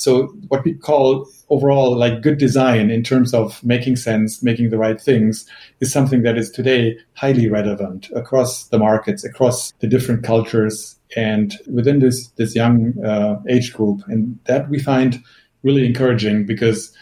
[0.00, 4.78] So what we call overall like good design in terms of making sense, making the
[4.78, 5.46] right things
[5.80, 11.56] is something that is today highly relevant across the markets, across the different cultures and
[11.70, 14.00] within this, this young uh, age group.
[14.06, 15.22] And that we find
[15.62, 16.96] really encouraging because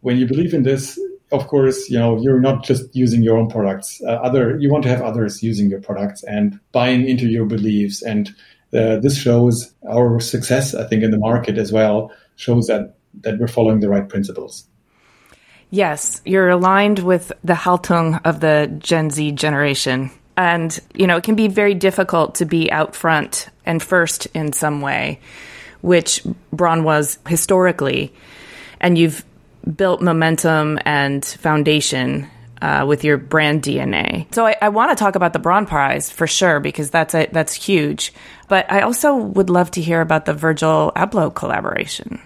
[0.00, 0.98] when you believe in this,
[1.32, 4.00] of course, you know, you're not just using your own products.
[4.04, 8.02] Uh, other, you want to have others using your products and buying into your beliefs.
[8.02, 8.30] And
[8.72, 12.10] uh, this shows our success, I think, in the market as well,
[12.40, 14.66] shows that, that we're following the right principles.
[15.70, 20.10] Yes, you're aligned with the Haltung of the Gen Z generation.
[20.36, 24.52] And, you know, it can be very difficult to be out front and first in
[24.52, 25.20] some way,
[25.82, 28.12] which Braun was historically.
[28.80, 29.24] And you've
[29.76, 32.28] built momentum and foundation
[32.62, 34.32] uh, with your brand DNA.
[34.34, 37.28] So I, I want to talk about the Braun Prize for sure because that's a,
[37.32, 38.12] that's huge.
[38.48, 42.20] But I also would love to hear about the Virgil Abloh collaboration.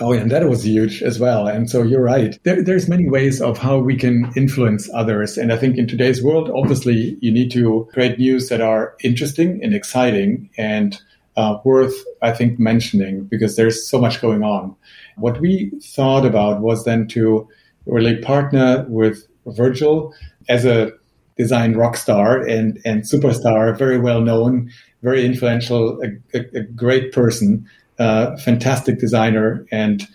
[0.00, 1.46] Oh, and that was huge as well.
[1.46, 2.38] And so you're right.
[2.42, 5.38] There, there's many ways of how we can influence others.
[5.38, 9.60] And I think in today's world, obviously, you need to create news that are interesting
[9.62, 11.00] and exciting and
[11.36, 14.74] uh, worth, I think, mentioning because there's so much going on.
[15.16, 17.48] What we thought about was then to
[17.86, 20.14] really partner with Virgil
[20.48, 20.92] as a
[21.36, 24.70] design rock star and, and superstar, very well known,
[25.02, 30.06] very influential, a, a, a great person, fantastic designer, and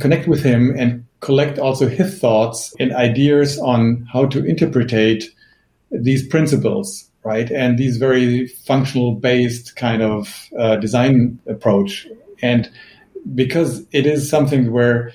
[0.00, 5.24] connect with him and collect also his thoughts and ideas on how to interpretate
[5.90, 7.50] these principles, right?
[7.50, 12.06] And these very functional based kind of uh, design approach.
[12.42, 12.70] And
[13.34, 15.12] because it is something where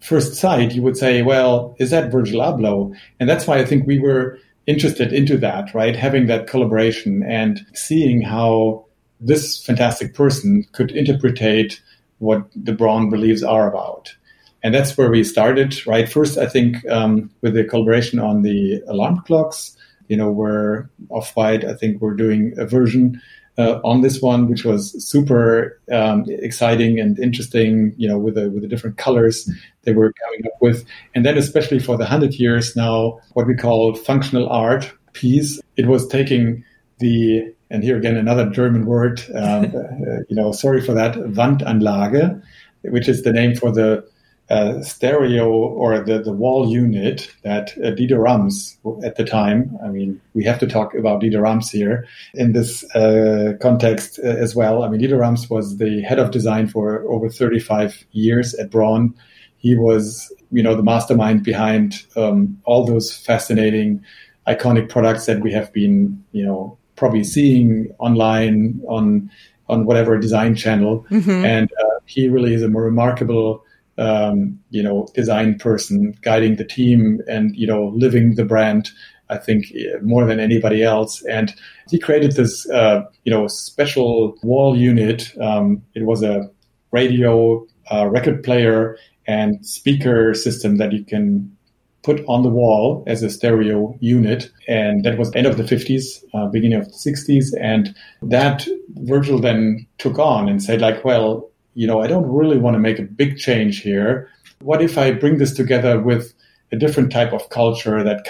[0.00, 2.96] first sight you would say, well, is that Virgil Abloh?
[3.18, 5.96] And that's why I think we were interested into that, right?
[5.96, 8.86] Having that collaboration and seeing how
[9.20, 11.80] this fantastic person could interpretate
[12.18, 14.14] what the Braun beliefs are about.
[14.62, 16.08] And that's where we started, right?
[16.08, 19.76] First, I think um, with the collaboration on the alarm clocks,
[20.08, 23.20] you know, where Off-White, I think we're doing a version
[23.56, 27.94] uh, on this one, which was super um, exciting and interesting.
[27.96, 29.50] You know, with the with the different colors
[29.82, 33.54] they were coming up with, and then especially for the hundred years now, what we
[33.54, 35.60] call functional art piece.
[35.76, 36.64] It was taking
[36.98, 39.22] the and here again another German word.
[39.34, 41.14] Um, uh, you know, sorry for that.
[41.14, 42.42] Wandanlage,
[42.82, 44.04] which is the name for the
[44.50, 49.86] uh, stereo or the, the wall unit that uh, Dieter Rams at the time, I
[49.86, 52.04] mean, we have to talk about Dieter Rams here
[52.34, 54.82] in this uh, context uh, as well.
[54.82, 59.14] I mean, Dieter Rams was the head of design for over 35 years at Braun.
[59.58, 64.04] He was, you know, the mastermind behind um, all those fascinating,
[64.48, 69.28] iconic products that we have been, you know, probably seeing online on
[69.68, 71.04] on whatever design channel.
[71.10, 71.44] Mm-hmm.
[71.44, 73.64] And uh, he really is a more remarkable
[74.00, 78.90] um, you know, design person guiding the team and, you know, living the brand,
[79.28, 79.66] I think,
[80.02, 81.22] more than anybody else.
[81.26, 81.54] And
[81.90, 85.30] he created this, uh, you know, special wall unit.
[85.38, 86.50] Um, it was a
[86.92, 91.54] radio, uh, record player, and speaker system that you can
[92.02, 94.50] put on the wall as a stereo unit.
[94.66, 97.48] And that was end of the 50s, uh, beginning of the 60s.
[97.60, 98.66] And that
[98.96, 102.80] Virgil then took on and said like, well, you know, I don't really want to
[102.80, 104.28] make a big change here.
[104.60, 106.34] What if I bring this together with
[106.72, 108.24] a different type of culture that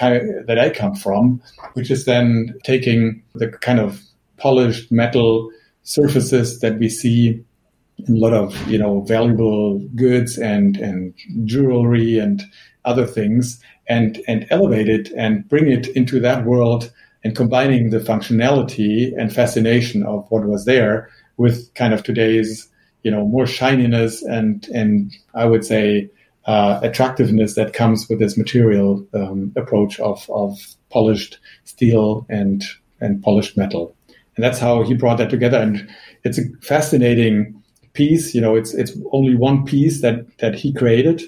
[0.47, 1.43] that I come from,
[1.75, 4.01] which is then taking the kind of
[4.37, 5.51] polished metal
[5.83, 7.45] surfaces that we see
[8.07, 11.15] in a lot of you know valuable goods and and
[11.45, 12.43] jewelry and
[12.85, 16.91] other things and and elevate it and bring it into that world
[17.23, 22.69] and combining the functionality and fascination of what was there with kind of today's,
[23.03, 26.11] you know, more shininess and, and I would say,
[26.47, 30.59] uh, attractiveness that comes with this material um, approach of, of
[30.89, 32.65] polished steel and,
[33.01, 33.95] and polished metal.
[34.37, 35.59] And that's how he brought that together.
[35.59, 35.89] And
[36.25, 37.63] it's a fascinating
[37.93, 38.35] piece.
[38.35, 41.23] You know, it's, it's only one piece that, that he created.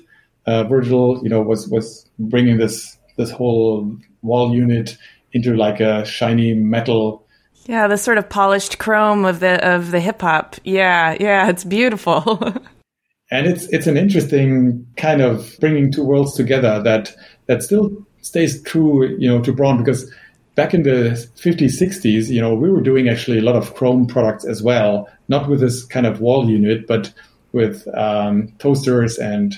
[0.46, 4.96] Uh, Virgil, you know, was, was bringing this, this whole wall unit
[5.32, 7.26] into like a shiny metal.
[7.66, 10.56] Yeah, the sort of polished chrome of the of the hip hop.
[10.64, 12.40] Yeah, yeah, it's beautiful.
[13.30, 17.14] and it's it's an interesting kind of bringing two worlds together that
[17.46, 20.12] that still stays true, you know, to Braun because
[20.54, 24.06] back in the 50s, 60s, you know, we were doing actually a lot of chrome
[24.06, 27.12] products as well, not with this kind of wall unit, but
[27.52, 29.56] with um, toasters and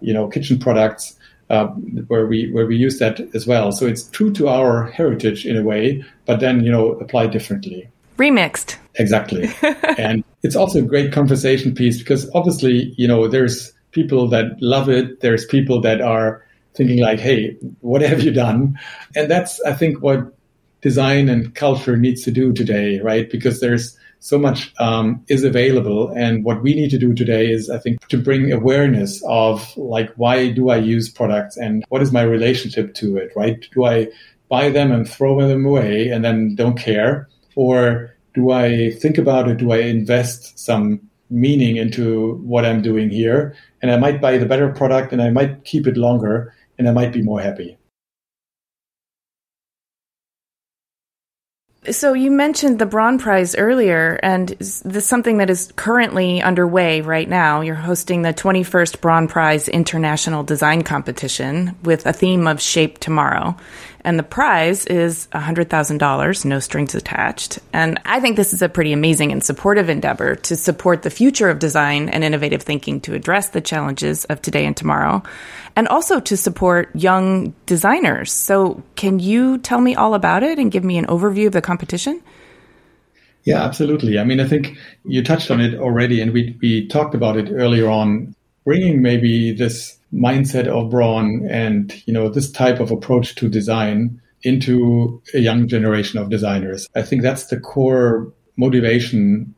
[0.00, 1.16] you know kitchen products
[1.50, 1.66] uh,
[2.06, 3.72] where we where we use that as well.
[3.72, 7.88] So it's true to our heritage in a way, but then you know applied differently.
[8.18, 8.76] Remixed.
[8.96, 9.48] Exactly,
[9.98, 14.88] and it's also a great conversation piece because obviously you know there's people that love
[14.88, 18.78] it, there's people that are thinking like, "Hey, what have you done?"
[19.16, 20.32] And that's I think what
[20.80, 23.28] design and culture needs to do today, right?
[23.30, 26.10] Because there's so much um, is available.
[26.14, 30.12] And what we need to do today is, I think, to bring awareness of like,
[30.16, 33.66] why do I use products and what is my relationship to it, right?
[33.72, 34.08] Do I
[34.48, 37.28] buy them and throw them away and then don't care?
[37.56, 39.56] Or do I think about it?
[39.56, 41.00] Do I invest some
[41.30, 43.56] meaning into what I'm doing here?
[43.80, 46.92] And I might buy the better product and I might keep it longer and I
[46.92, 47.78] might be more happy.
[51.90, 57.00] So you mentioned the Braun Prize earlier, and this is something that is currently underway
[57.00, 57.62] right now.
[57.62, 63.56] You're hosting the 21st Braun Prize International Design Competition with a theme of Shape Tomorrow.
[64.02, 67.58] And the prize is $100,000, no strings attached.
[67.72, 71.50] And I think this is a pretty amazing and supportive endeavor to support the future
[71.50, 75.22] of design and innovative thinking to address the challenges of today and tomorrow,
[75.76, 78.32] and also to support young designers.
[78.32, 81.62] So, can you tell me all about it and give me an overview of the
[81.62, 82.22] competition?
[83.44, 84.18] Yeah, absolutely.
[84.18, 87.50] I mean, I think you touched on it already, and we, we talked about it
[87.52, 88.34] earlier on.
[88.64, 94.20] Bringing maybe this mindset of Braun and you know this type of approach to design
[94.42, 96.88] into a young generation of designers.
[96.94, 99.54] I think that's the core motivation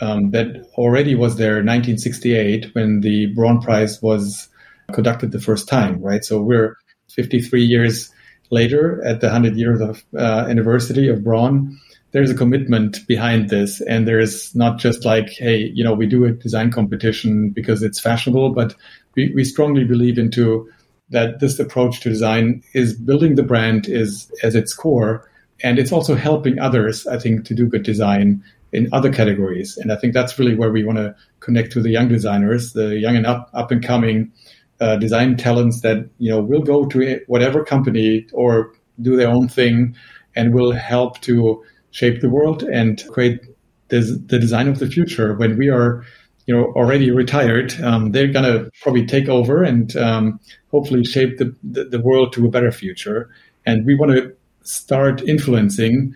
[0.00, 4.48] um, that already was there in 1968 when the Braun Prize was
[4.92, 6.24] conducted the first time, right?
[6.24, 6.76] So we're
[7.10, 8.10] 53 years
[8.50, 11.78] later at the 100 years of uh, anniversary of Braun.
[12.14, 16.24] There's a commitment behind this, and there's not just like, hey, you know, we do
[16.24, 18.74] a design competition because it's fashionable, but
[19.16, 20.70] we, we strongly believe into
[21.10, 25.28] that this approach to design is building the brand is as its core
[25.62, 28.42] and it's also helping others i think to do good design
[28.72, 29.76] in other categories.
[29.76, 32.98] And i think that's really where we want to connect to the young designers the
[32.98, 34.32] young and up up and coming
[34.80, 39.48] uh, design talents that you know will go to whatever company or do their own
[39.48, 39.94] thing
[40.34, 41.62] and will help to
[41.94, 43.40] shape the world and create
[43.88, 45.34] this, the design of the future.
[45.34, 46.04] When we are
[46.46, 50.38] you know already retired um, they're to probably take over and um,
[50.70, 53.30] hopefully shape the, the, the, world to a better future.
[53.64, 56.14] And we want to start influencing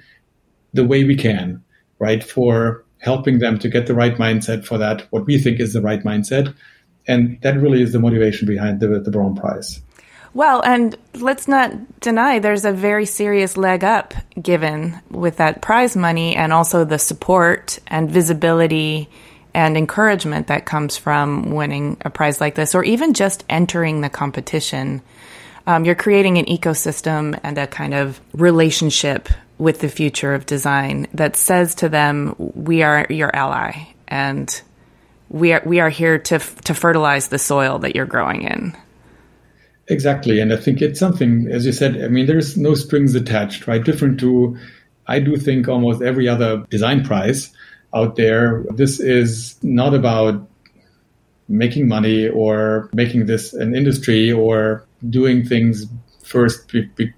[0.75, 1.63] the way we can
[1.99, 5.73] right for helping them to get the right mindset for that what we think is
[5.73, 6.55] the right mindset.
[7.07, 9.81] And that really is the motivation behind the, the Braun Prize
[10.35, 15.97] well, and let's not deny there's a very serious leg up given with that prize
[15.97, 19.09] money and also the support and visibility
[19.55, 24.11] and encouragement that comes from winning a prize like this, or even just entering the
[24.11, 25.03] competition.
[25.67, 31.09] Um, you're creating an ecosystem and a kind of relationship with the future of design
[31.15, 34.49] that says to them, "We are your ally, and
[35.29, 38.77] we are we are here to to fertilize the soil that you're growing in."
[39.91, 42.03] Exactly, and I think it's something, as you said.
[42.03, 43.83] I mean, there's no strings attached, right?
[43.83, 44.57] Different to,
[45.07, 47.51] I do think almost every other design prize
[47.95, 48.65] out there.
[48.71, 50.47] This is not about
[51.49, 55.87] making money or making this an industry or doing things
[56.23, 56.71] first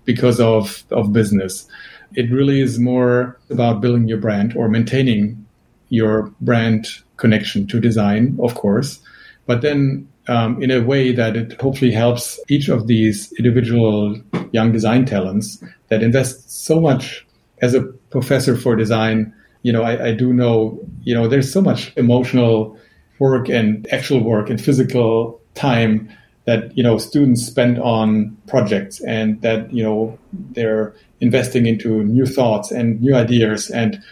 [0.04, 1.66] because of, of business.
[2.14, 5.44] It really is more about building your brand or maintaining
[5.88, 9.00] your brand connection to design, of course,
[9.46, 14.16] but then um, in a way that it hopefully helps each of these individual
[14.52, 17.26] young design talents that invest so much
[17.60, 19.34] as a professor for design.
[19.62, 22.78] You know, I, I do know, you know, there's so much emotional
[23.18, 26.08] work and actual work and physical time
[26.46, 32.24] that you know students spend on projects and that you know they're investing into new
[32.24, 33.68] thoughts and new ideas.
[33.70, 34.02] And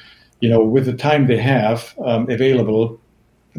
[0.41, 3.01] you know with the time they have um, available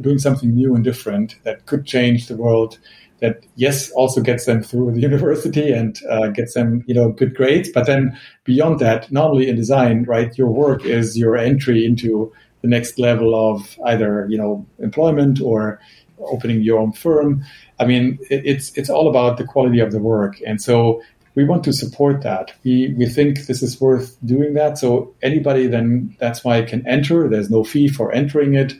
[0.01, 2.77] doing something new and different that could change the world
[3.19, 7.35] that yes also gets them through the university and uh, gets them you know good
[7.35, 7.69] grades.
[7.69, 12.31] But then beyond that normally in design right your work is your entry into
[12.61, 15.79] the next level of either you know employment or
[16.19, 17.43] opening your own firm.
[17.79, 20.37] I mean it, it's it's all about the quality of the work.
[20.45, 21.01] And so
[21.35, 22.51] we want to support that.
[22.63, 24.77] We we think this is worth doing that.
[24.77, 27.27] So anybody then that's why can enter.
[27.27, 28.73] There's no fee for entering it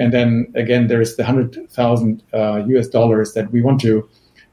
[0.00, 4.08] and then again, there's the hundred thousand uh, US dollars that we want to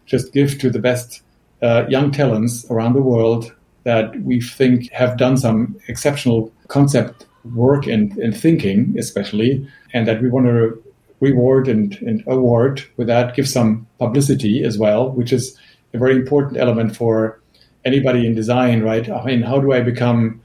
[0.05, 1.21] just give to the best
[1.61, 7.25] uh, young talents around the world that we think have done some exceptional concept
[7.55, 10.83] work and, thinking, especially, and that we want to
[11.21, 15.57] reward and, and award with that, give some publicity as well, which is
[15.93, 17.39] a very important element for
[17.85, 19.09] anybody in design, right?
[19.09, 20.41] I mean, how do I become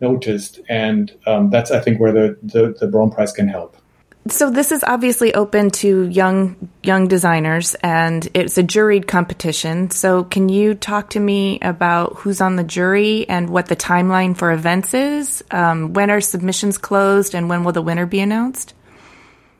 [0.00, 0.60] noticed?
[0.70, 3.76] And um, that's, I think, where the, the, the Braun Prize can help.
[4.28, 9.90] So this is obviously open to young young designers, and it's a juried competition.
[9.90, 14.36] So can you talk to me about who's on the jury and what the timeline
[14.36, 15.44] for events is?
[15.50, 18.74] Um, when are submissions closed, and when will the winner be announced?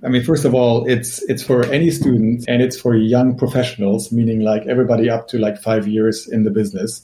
[0.02, 4.10] I mean, first of all, it's it's for any student, and it's for young professionals,
[4.10, 7.02] meaning like everybody up to like five years in the business,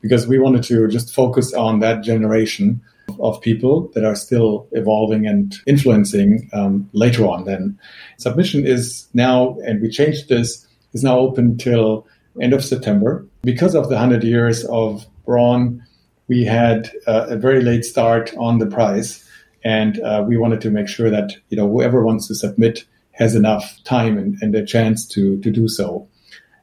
[0.00, 2.80] because we wanted to just focus on that generation
[3.20, 7.44] of people that are still evolving and influencing um, later on.
[7.44, 7.78] Then
[8.18, 12.06] submission is now, and we changed this, is now open till
[12.40, 13.26] end of September.
[13.42, 15.84] Because of the 100 years of Braun,
[16.28, 19.28] we had uh, a very late start on the prize,
[19.64, 23.34] and uh, we wanted to make sure that you know whoever wants to submit has
[23.34, 26.08] enough time and, and a chance to to do so.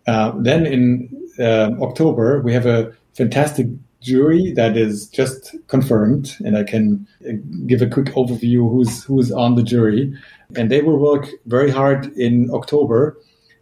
[0.08, 1.10] Uh, then in
[1.40, 3.68] uh, October, we have a fantastic
[4.02, 7.34] jury that is just confirmed, and I can uh,
[7.68, 10.14] give a quick overview who's who's on the jury,
[10.56, 13.18] and they will work very hard in October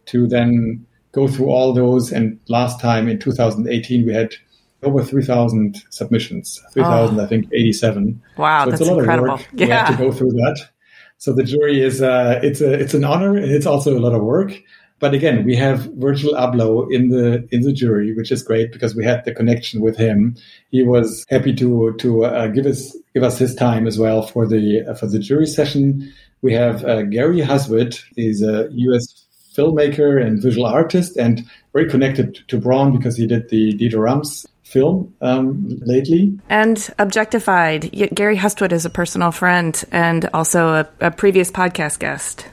[0.06, 2.12] to then go through all those.
[2.12, 4.34] And last time in 2018, we had
[4.82, 7.24] over 3,000 submissions, 3,000, oh.
[7.24, 8.22] I think, 87.
[8.36, 9.34] Wow, so that's it's a lot incredible.
[9.34, 9.48] Of work.
[9.54, 9.66] Yeah.
[9.66, 10.68] We have to go through that.
[11.18, 14.14] So the jury is uh, it's a it's an honor and it's also a lot
[14.14, 14.52] of work.
[15.00, 18.96] But again, we have Virgil Abloh in the in the jury, which is great because
[18.96, 20.36] we had the connection with him.
[20.70, 24.46] He was happy to to uh, give us give us his time as well for
[24.46, 26.12] the uh, for the jury session.
[26.42, 28.02] We have uh, Gary Hustwit.
[28.16, 29.26] He's a U.S.
[29.56, 34.46] filmmaker and visual artist, and very connected to Braun because he did the Dieter Rams
[34.68, 36.38] film um, lately.
[36.48, 37.90] And Objectified.
[38.14, 42.46] Gary Hustwit is a personal friend and also a, a previous podcast guest.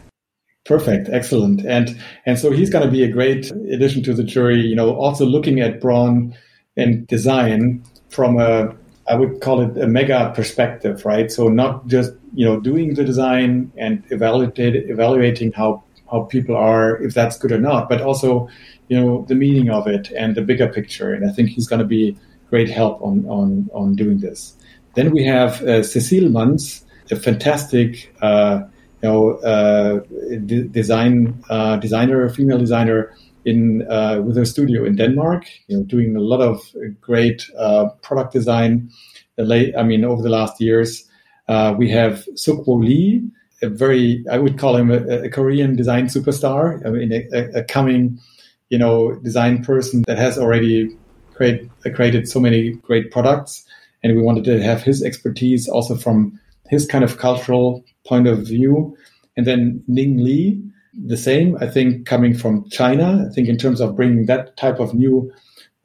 [0.65, 1.95] Perfect, excellent, and
[2.25, 4.61] and so he's going to be a great addition to the jury.
[4.61, 6.35] You know, also looking at Braun
[6.75, 8.75] and design from a
[9.07, 11.31] I would call it a mega perspective, right?
[11.31, 17.01] So not just you know doing the design and evaluate, evaluating how how people are,
[17.03, 18.49] if that's good or not, but also
[18.87, 21.13] you know the meaning of it and the bigger picture.
[21.13, 22.17] And I think he's going to be
[22.49, 24.55] great help on on on doing this.
[24.95, 26.35] Then we have uh, Cecile
[27.11, 28.15] a fantastic.
[28.19, 28.63] Uh,
[29.01, 29.99] you know, uh,
[30.71, 35.45] design uh, designer, female designer in uh, with a studio in Denmark.
[35.67, 36.61] You know, doing a lot of
[37.01, 37.49] great
[38.01, 38.89] product design.
[39.37, 41.03] Late, I mean, over the last years,
[41.77, 43.21] we have Sukwoo Lee,
[43.61, 46.85] a very, I would call him a, a Korean design superstar.
[46.85, 48.19] I mean, a, a, coming,
[48.69, 50.95] you know, design person that has already
[51.33, 53.65] create, created so many great products,
[54.03, 56.39] and we wanted to have his expertise also from
[56.69, 58.95] his kind of cultural point of view.
[59.37, 60.61] And then Ning Li,
[60.93, 63.25] the same, I think, coming from China.
[63.29, 65.31] I think in terms of bringing that type of new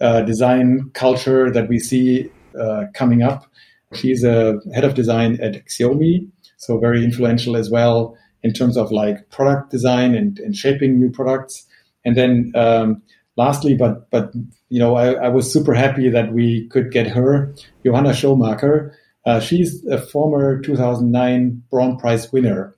[0.01, 3.47] uh, design culture that we see uh, coming up.
[3.95, 8.91] She's a head of design at Xiaomi, so very influential as well in terms of
[8.91, 11.67] like product design and, and shaping new products.
[12.05, 13.03] And then um,
[13.37, 14.33] lastly, but but
[14.69, 17.53] you know, I, I, was super happy that we could get her,
[17.85, 18.95] Johanna Schomaker, uh,
[19.41, 22.77] she's a former 2009 Braun Prize winner.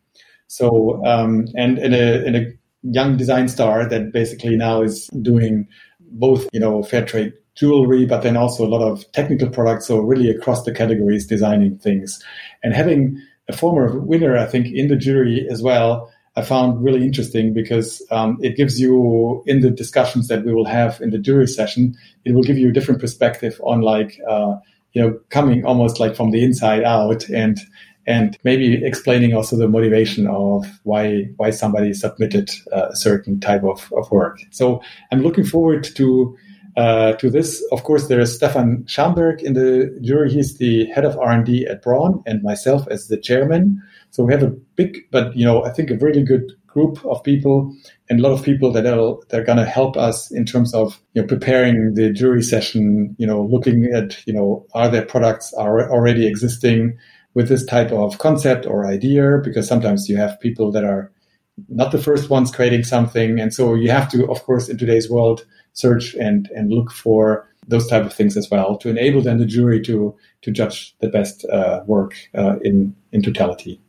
[0.48, 5.66] So, um, and, and, a, and a young design star that basically now is doing
[6.00, 9.86] both, you know, fair trade jewelry, but then also a lot of technical products.
[9.86, 12.22] So really across the categories, designing things
[12.62, 16.10] and having a former winner, I think, in the jury as well.
[16.34, 20.64] I found really interesting because um, it gives you in the discussions that we will
[20.64, 24.54] have in the jury session, it will give you a different perspective on like uh,
[24.92, 27.58] you know, coming almost like from the inside out and
[28.06, 33.62] and maybe explaining also the motivation of why why somebody submitted uh, a certain type
[33.62, 34.38] of, of work.
[34.50, 34.82] So
[35.12, 36.36] I'm looking forward to
[36.76, 37.62] uh, to this.
[37.70, 40.32] Of course, there is Stefan Schamberg in the jury.
[40.32, 43.82] He's the head of R&D at Braun, and myself as the chairman.
[44.10, 47.22] So we have a big, but you know, I think a really good group of
[47.22, 47.74] people
[48.08, 51.00] and a lot of people that are are going to help us in terms of
[51.14, 53.14] you know preparing the jury session.
[53.18, 56.98] You know, looking at you know are there products are already existing
[57.34, 61.10] with this type of concept or idea because sometimes you have people that are
[61.68, 65.10] not the first ones creating something and so you have to of course in today's
[65.10, 65.44] world
[65.74, 69.46] search and and look for those type of things as well to enable then the
[69.46, 73.81] jury to to judge the best uh, work uh, in in totality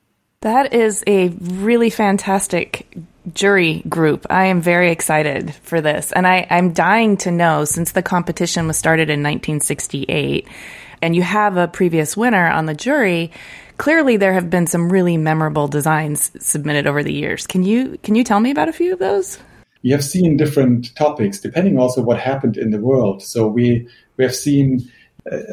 [0.44, 2.86] that is a really fantastic
[3.34, 4.28] jury group.
[4.30, 6.12] I am very excited for this.
[6.12, 10.46] And I, I'm dying to know since the competition was started in 1968
[11.02, 13.32] and you have a previous winner on the jury,
[13.78, 17.48] clearly there have been some really memorable designs submitted over the years.
[17.48, 19.40] Can you can you tell me about a few of those?
[19.82, 23.24] We have seen different topics depending also what happened in the world.
[23.24, 23.88] So we
[24.18, 24.92] we have seen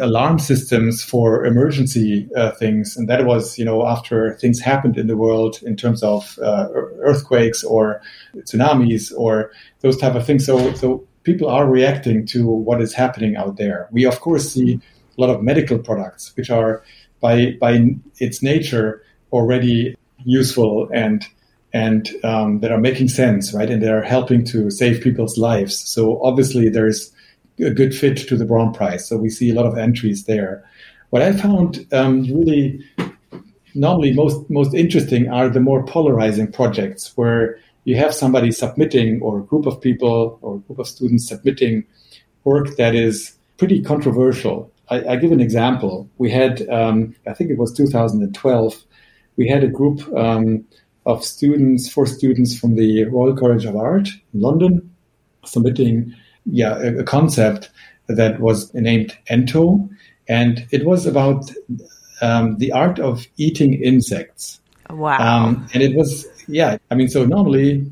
[0.01, 5.07] alarm systems for emergency uh, things, and that was you know after things happened in
[5.07, 6.69] the world in terms of uh,
[7.01, 8.03] earthquakes or
[8.39, 10.45] tsunamis or those type of things.
[10.45, 13.89] So so people are reacting to what is happening out there.
[13.93, 14.81] We of course see
[15.17, 16.83] a lot of medical products, which are
[17.21, 21.27] by by its nature already useful and
[21.73, 23.71] and um, that are making sense, right?
[23.71, 25.79] And they're helping to save people's lives.
[25.79, 27.13] So obviously there's
[27.65, 29.07] a good fit to the Braun Prize.
[29.09, 30.65] So we see a lot of entries there.
[31.11, 32.85] What I found um, really
[33.75, 39.39] normally most most interesting are the more polarizing projects where you have somebody submitting or
[39.39, 41.85] a group of people or a group of students submitting
[42.45, 46.11] work that is pretty controversial I, I give an example.
[46.19, 48.85] We had, um, I think it was 2012,
[49.37, 50.65] we had a group um,
[51.07, 54.95] of students, four students from the Royal College of Art in London,
[55.45, 56.15] submitting
[56.47, 57.71] yeah, a, a concept
[58.09, 59.89] that was named Ento,
[60.29, 61.51] and it was about
[62.21, 64.61] um, the art of eating insects.
[64.89, 65.19] Wow.
[65.19, 67.91] Um, and it was, yeah, I mean, so normally,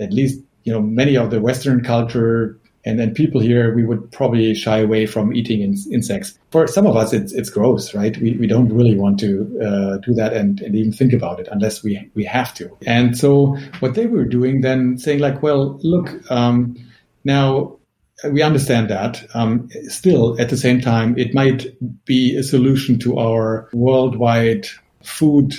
[0.00, 4.10] at least, you know, many of the Western culture and then people here, we would
[4.12, 6.38] probably shy away from eating in, insects.
[6.50, 8.16] For some of us, it's it's gross, right?
[8.16, 11.48] We, we don't really want to uh, do that and, and even think about it
[11.50, 12.74] unless we we have to.
[12.86, 16.76] And so what they were doing then, saying like, well, look, um,
[17.24, 17.77] now
[18.24, 19.24] we understand that.
[19.34, 21.66] Um, still, at the same time, it might
[22.04, 24.66] be a solution to our worldwide
[25.02, 25.54] food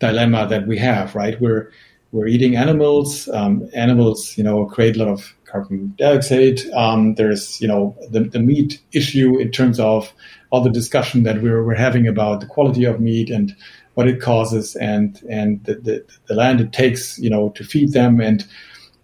[0.00, 1.40] dilemma that we have, right?
[1.40, 1.70] We're
[2.12, 3.28] we're eating animals.
[3.28, 6.60] Um, animals, you know, create a lot of carbon dioxide.
[6.74, 10.12] Um, there's, you know, the, the meat issue in terms of
[10.50, 13.54] all the discussion that we're, we're having about the quality of meat and
[13.94, 17.92] what it causes and, and the, the, the land it takes, you know, to feed
[17.92, 18.20] them.
[18.20, 18.44] And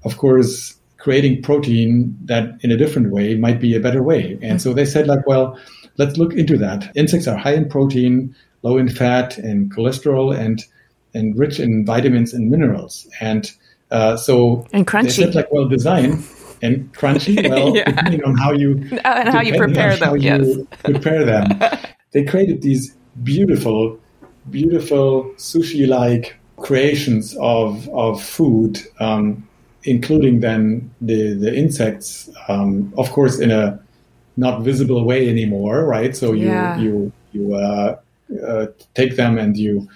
[0.04, 0.75] of course,
[1.06, 4.36] creating protein that in a different way might be a better way.
[4.42, 5.56] And so they said like, well,
[5.98, 6.90] let's look into that.
[6.96, 10.64] Insects are high in protein, low in fat and cholesterol and,
[11.14, 13.06] and rich in vitamins and minerals.
[13.20, 13.48] And
[13.92, 15.02] uh, so and crunchy.
[15.04, 16.24] They said like, well, design
[16.60, 17.36] and crunchy.
[17.48, 17.84] Well, yeah.
[17.84, 18.72] depending on how you
[19.04, 20.16] and how you prepare them.
[20.16, 21.46] Yes, prepare them.
[22.10, 23.96] they created these beautiful,
[24.50, 29.48] beautiful sushi-like creations of of food, um,
[29.86, 32.30] including then the the insects.
[32.48, 33.80] Um, of course, in a
[34.36, 36.14] not visible way anymore, right?
[36.16, 36.78] So you yeah.
[36.78, 37.98] you you uh,
[38.46, 39.88] uh, take them and you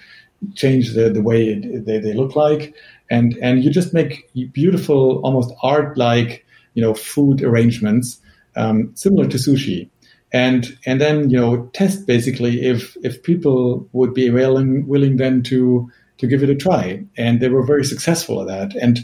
[0.55, 2.73] change the the way it, they, they look like
[3.11, 8.19] and and you just make beautiful almost art like you know, food arrangements
[8.55, 9.89] um, similar to sushi.
[10.33, 15.43] And and then you know test basically if if people would be willing willing then
[15.43, 18.81] to to give it a try, and they were very successful at that.
[18.81, 18.99] And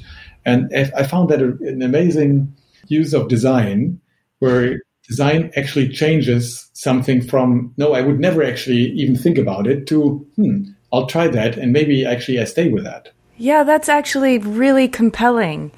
[0.47, 2.55] and I found that an amazing
[2.87, 3.99] use of design,
[4.39, 9.87] where design actually changes something from no, I would never actually even think about it
[9.87, 13.09] to hmm, I'll try that, and maybe actually I stay with that.
[13.37, 15.71] Yeah, that's actually really compelling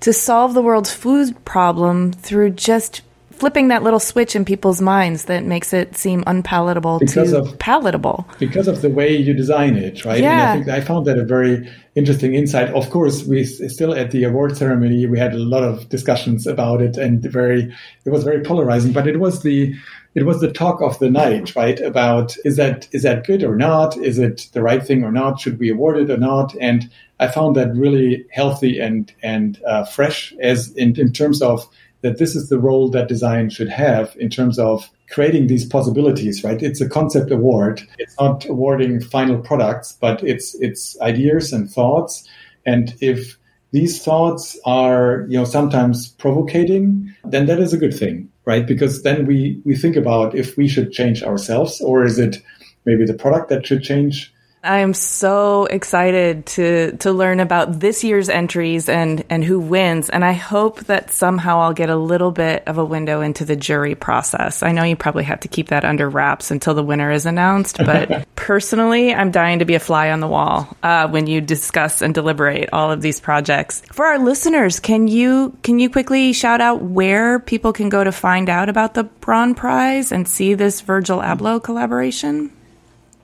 [0.00, 3.02] to solve the world's food problem through just
[3.38, 7.58] flipping that little switch in people's minds that makes it seem unpalatable because to of,
[7.58, 8.26] palatable.
[8.38, 10.20] Because of the way you design it, right?
[10.20, 10.30] Yeah.
[10.32, 12.68] And I think I found that a very interesting insight.
[12.74, 16.82] Of course, we still at the award ceremony, we had a lot of discussions about
[16.82, 17.72] it and very,
[18.04, 19.74] it was very polarizing, but it was the,
[20.14, 21.78] it was the talk of the night, right?
[21.80, 23.96] About is that, is that good or not?
[23.96, 25.40] Is it the right thing or not?
[25.40, 26.54] Should we award it or not?
[26.60, 31.68] And I found that really healthy and and uh, fresh as in, in terms of
[32.02, 36.44] that this is the role that design should have in terms of creating these possibilities,
[36.44, 36.62] right?
[36.62, 37.82] It's a concept award.
[37.98, 42.28] It's not awarding final products, but it's it's ideas and thoughts.
[42.66, 43.36] And if
[43.72, 48.66] these thoughts are, you know, sometimes provocating, then that is a good thing, right?
[48.66, 52.38] Because then we we think about if we should change ourselves or is it
[52.84, 54.32] maybe the product that should change
[54.62, 60.10] I am so excited to to learn about this year's entries and and who wins
[60.10, 63.54] and I hope that somehow I'll get a little bit of a window into the
[63.54, 64.62] jury process.
[64.62, 67.78] I know you probably have to keep that under wraps until the winner is announced,
[67.84, 72.02] but personally, I'm dying to be a fly on the wall uh, when you discuss
[72.02, 73.80] and deliberate all of these projects.
[73.92, 78.12] For our listeners, can you can you quickly shout out where people can go to
[78.12, 82.50] find out about the Braun Prize and see this Virgil Abloh collaboration?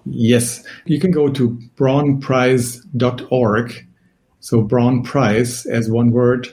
[0.07, 3.89] Yes, you can go to braunprize.org.
[4.41, 6.49] So Braun as one word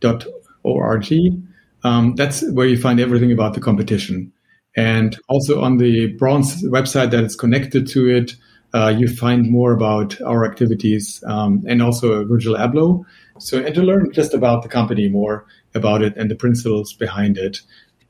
[0.00, 0.26] dot
[0.62, 1.10] org.
[1.84, 4.32] Um, that's where you find everything about the competition.
[4.76, 8.34] And also on the Braun's website that is connected to it,
[8.74, 13.04] uh, you find more about our activities um, and also Virgil Abloh.
[13.38, 17.36] So, and to learn just about the company more about it and the principles behind
[17.36, 17.60] it.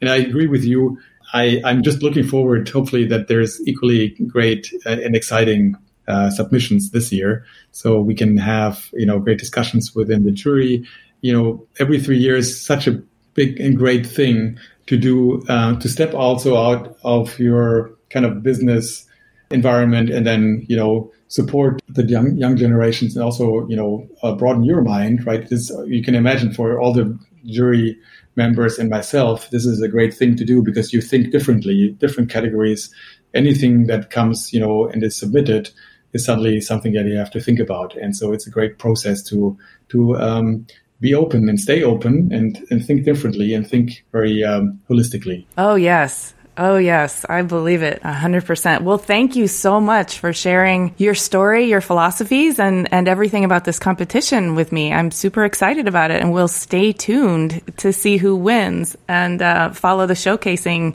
[0.00, 0.98] And I agree with you.
[1.32, 5.76] I, am just looking forward, hopefully, that there's equally great uh, and exciting
[6.08, 10.86] uh, submissions this year, so we can have you know great discussions within the jury.
[11.20, 13.00] You know, every three years, such a
[13.34, 18.42] big and great thing to do uh, to step also out of your kind of
[18.42, 19.06] business
[19.50, 24.34] environment and then you know support the young young generations and also you know uh,
[24.34, 27.96] broaden your mind right this you can imagine for all the jury
[28.36, 32.30] members and myself, this is a great thing to do because you think differently, different
[32.30, 32.92] categories.
[33.34, 35.70] Anything that comes, you know, and is submitted
[36.12, 37.94] is suddenly something that you have to think about.
[37.96, 39.56] And so it's a great process to
[39.88, 40.66] to um,
[41.00, 45.46] be open and stay open and and think differently and think very um, holistically.
[45.58, 48.82] Oh yes, Oh, yes, I believe it 100%.
[48.82, 53.64] Well, thank you so much for sharing your story, your philosophies, and, and everything about
[53.64, 54.92] this competition with me.
[54.92, 59.70] I'm super excited about it, and we'll stay tuned to see who wins and uh,
[59.70, 60.94] follow the showcasing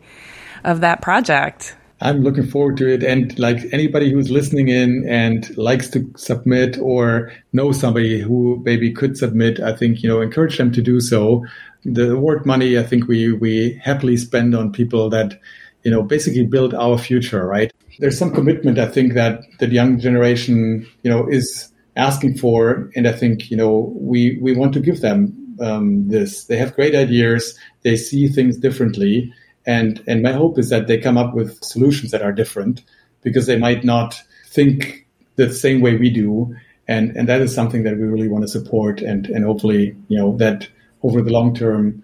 [0.64, 1.76] of that project.
[2.00, 3.04] I'm looking forward to it.
[3.04, 8.92] And like anybody who's listening in and likes to submit or knows somebody who maybe
[8.94, 11.44] could submit, I think, you know, encourage them to do so
[11.84, 15.40] the award money, I think we we happily spend on people that
[15.84, 17.46] you know basically build our future.
[17.46, 17.72] Right?
[18.00, 23.08] There's some commitment I think that the young generation you know is asking for, and
[23.08, 26.46] I think you know we we want to give them um, this.
[26.46, 27.58] They have great ideas.
[27.84, 29.34] They see things differently,
[29.66, 32.84] and and my hope is that they come up with solutions that are different
[33.22, 36.56] because they might not think the same way we do.
[36.88, 40.18] And, and that is something that we really want to support and, and hopefully, you
[40.18, 40.68] know, that
[41.08, 42.04] over the long term,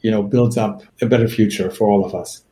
[0.00, 2.44] you know, builds up a better future for all of us.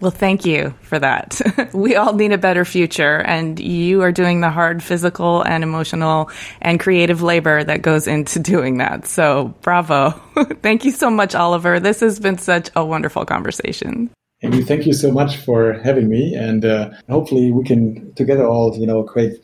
[0.00, 1.40] Well, thank you for that.
[1.72, 6.30] we all need a better future, and you are doing the hard physical and emotional
[6.60, 9.06] and creative labor that goes into doing that.
[9.06, 10.10] So, bravo.
[10.62, 11.80] thank you so much, Oliver.
[11.80, 14.10] This has been such a wonderful conversation.
[14.42, 18.76] And thank you so much for having me, and uh, hopefully we can together all,
[18.76, 19.42] you know, create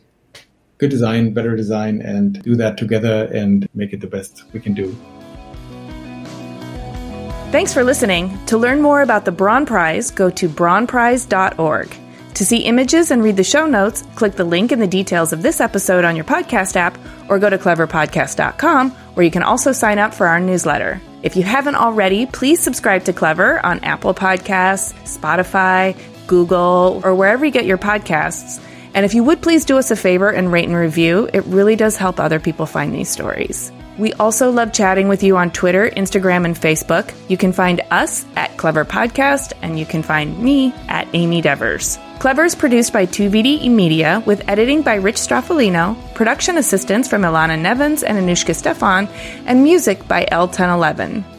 [0.76, 4.74] good design, better design, and do that together and make it the best we can
[4.74, 4.95] do.
[7.53, 8.43] Thanks for listening.
[8.47, 11.95] To learn more about the Braun Prize, go to braunprize.org.
[12.33, 15.43] To see images and read the show notes, click the link in the details of
[15.43, 16.97] this episode on your podcast app
[17.29, 20.99] or go to cleverpodcast.com where you can also sign up for our newsletter.
[21.23, 25.95] If you haven't already, please subscribe to Clever on Apple Podcasts, Spotify,
[26.27, 28.65] Google, or wherever you get your podcasts.
[28.95, 31.77] And if you would please do us a favor and rate and review, it really
[31.77, 33.71] does help other people find these stories.
[33.99, 37.14] We also love chatting with you on Twitter, Instagram, and Facebook.
[37.28, 41.99] You can find us at Clever Podcast, and you can find me at Amy Devers.
[42.18, 47.61] Clever is produced by 2VDE Media with editing by Rich Stroffolino, production assistance from Ilana
[47.61, 49.09] Nevins and Anushka Stefan,
[49.47, 51.32] and music by L1011.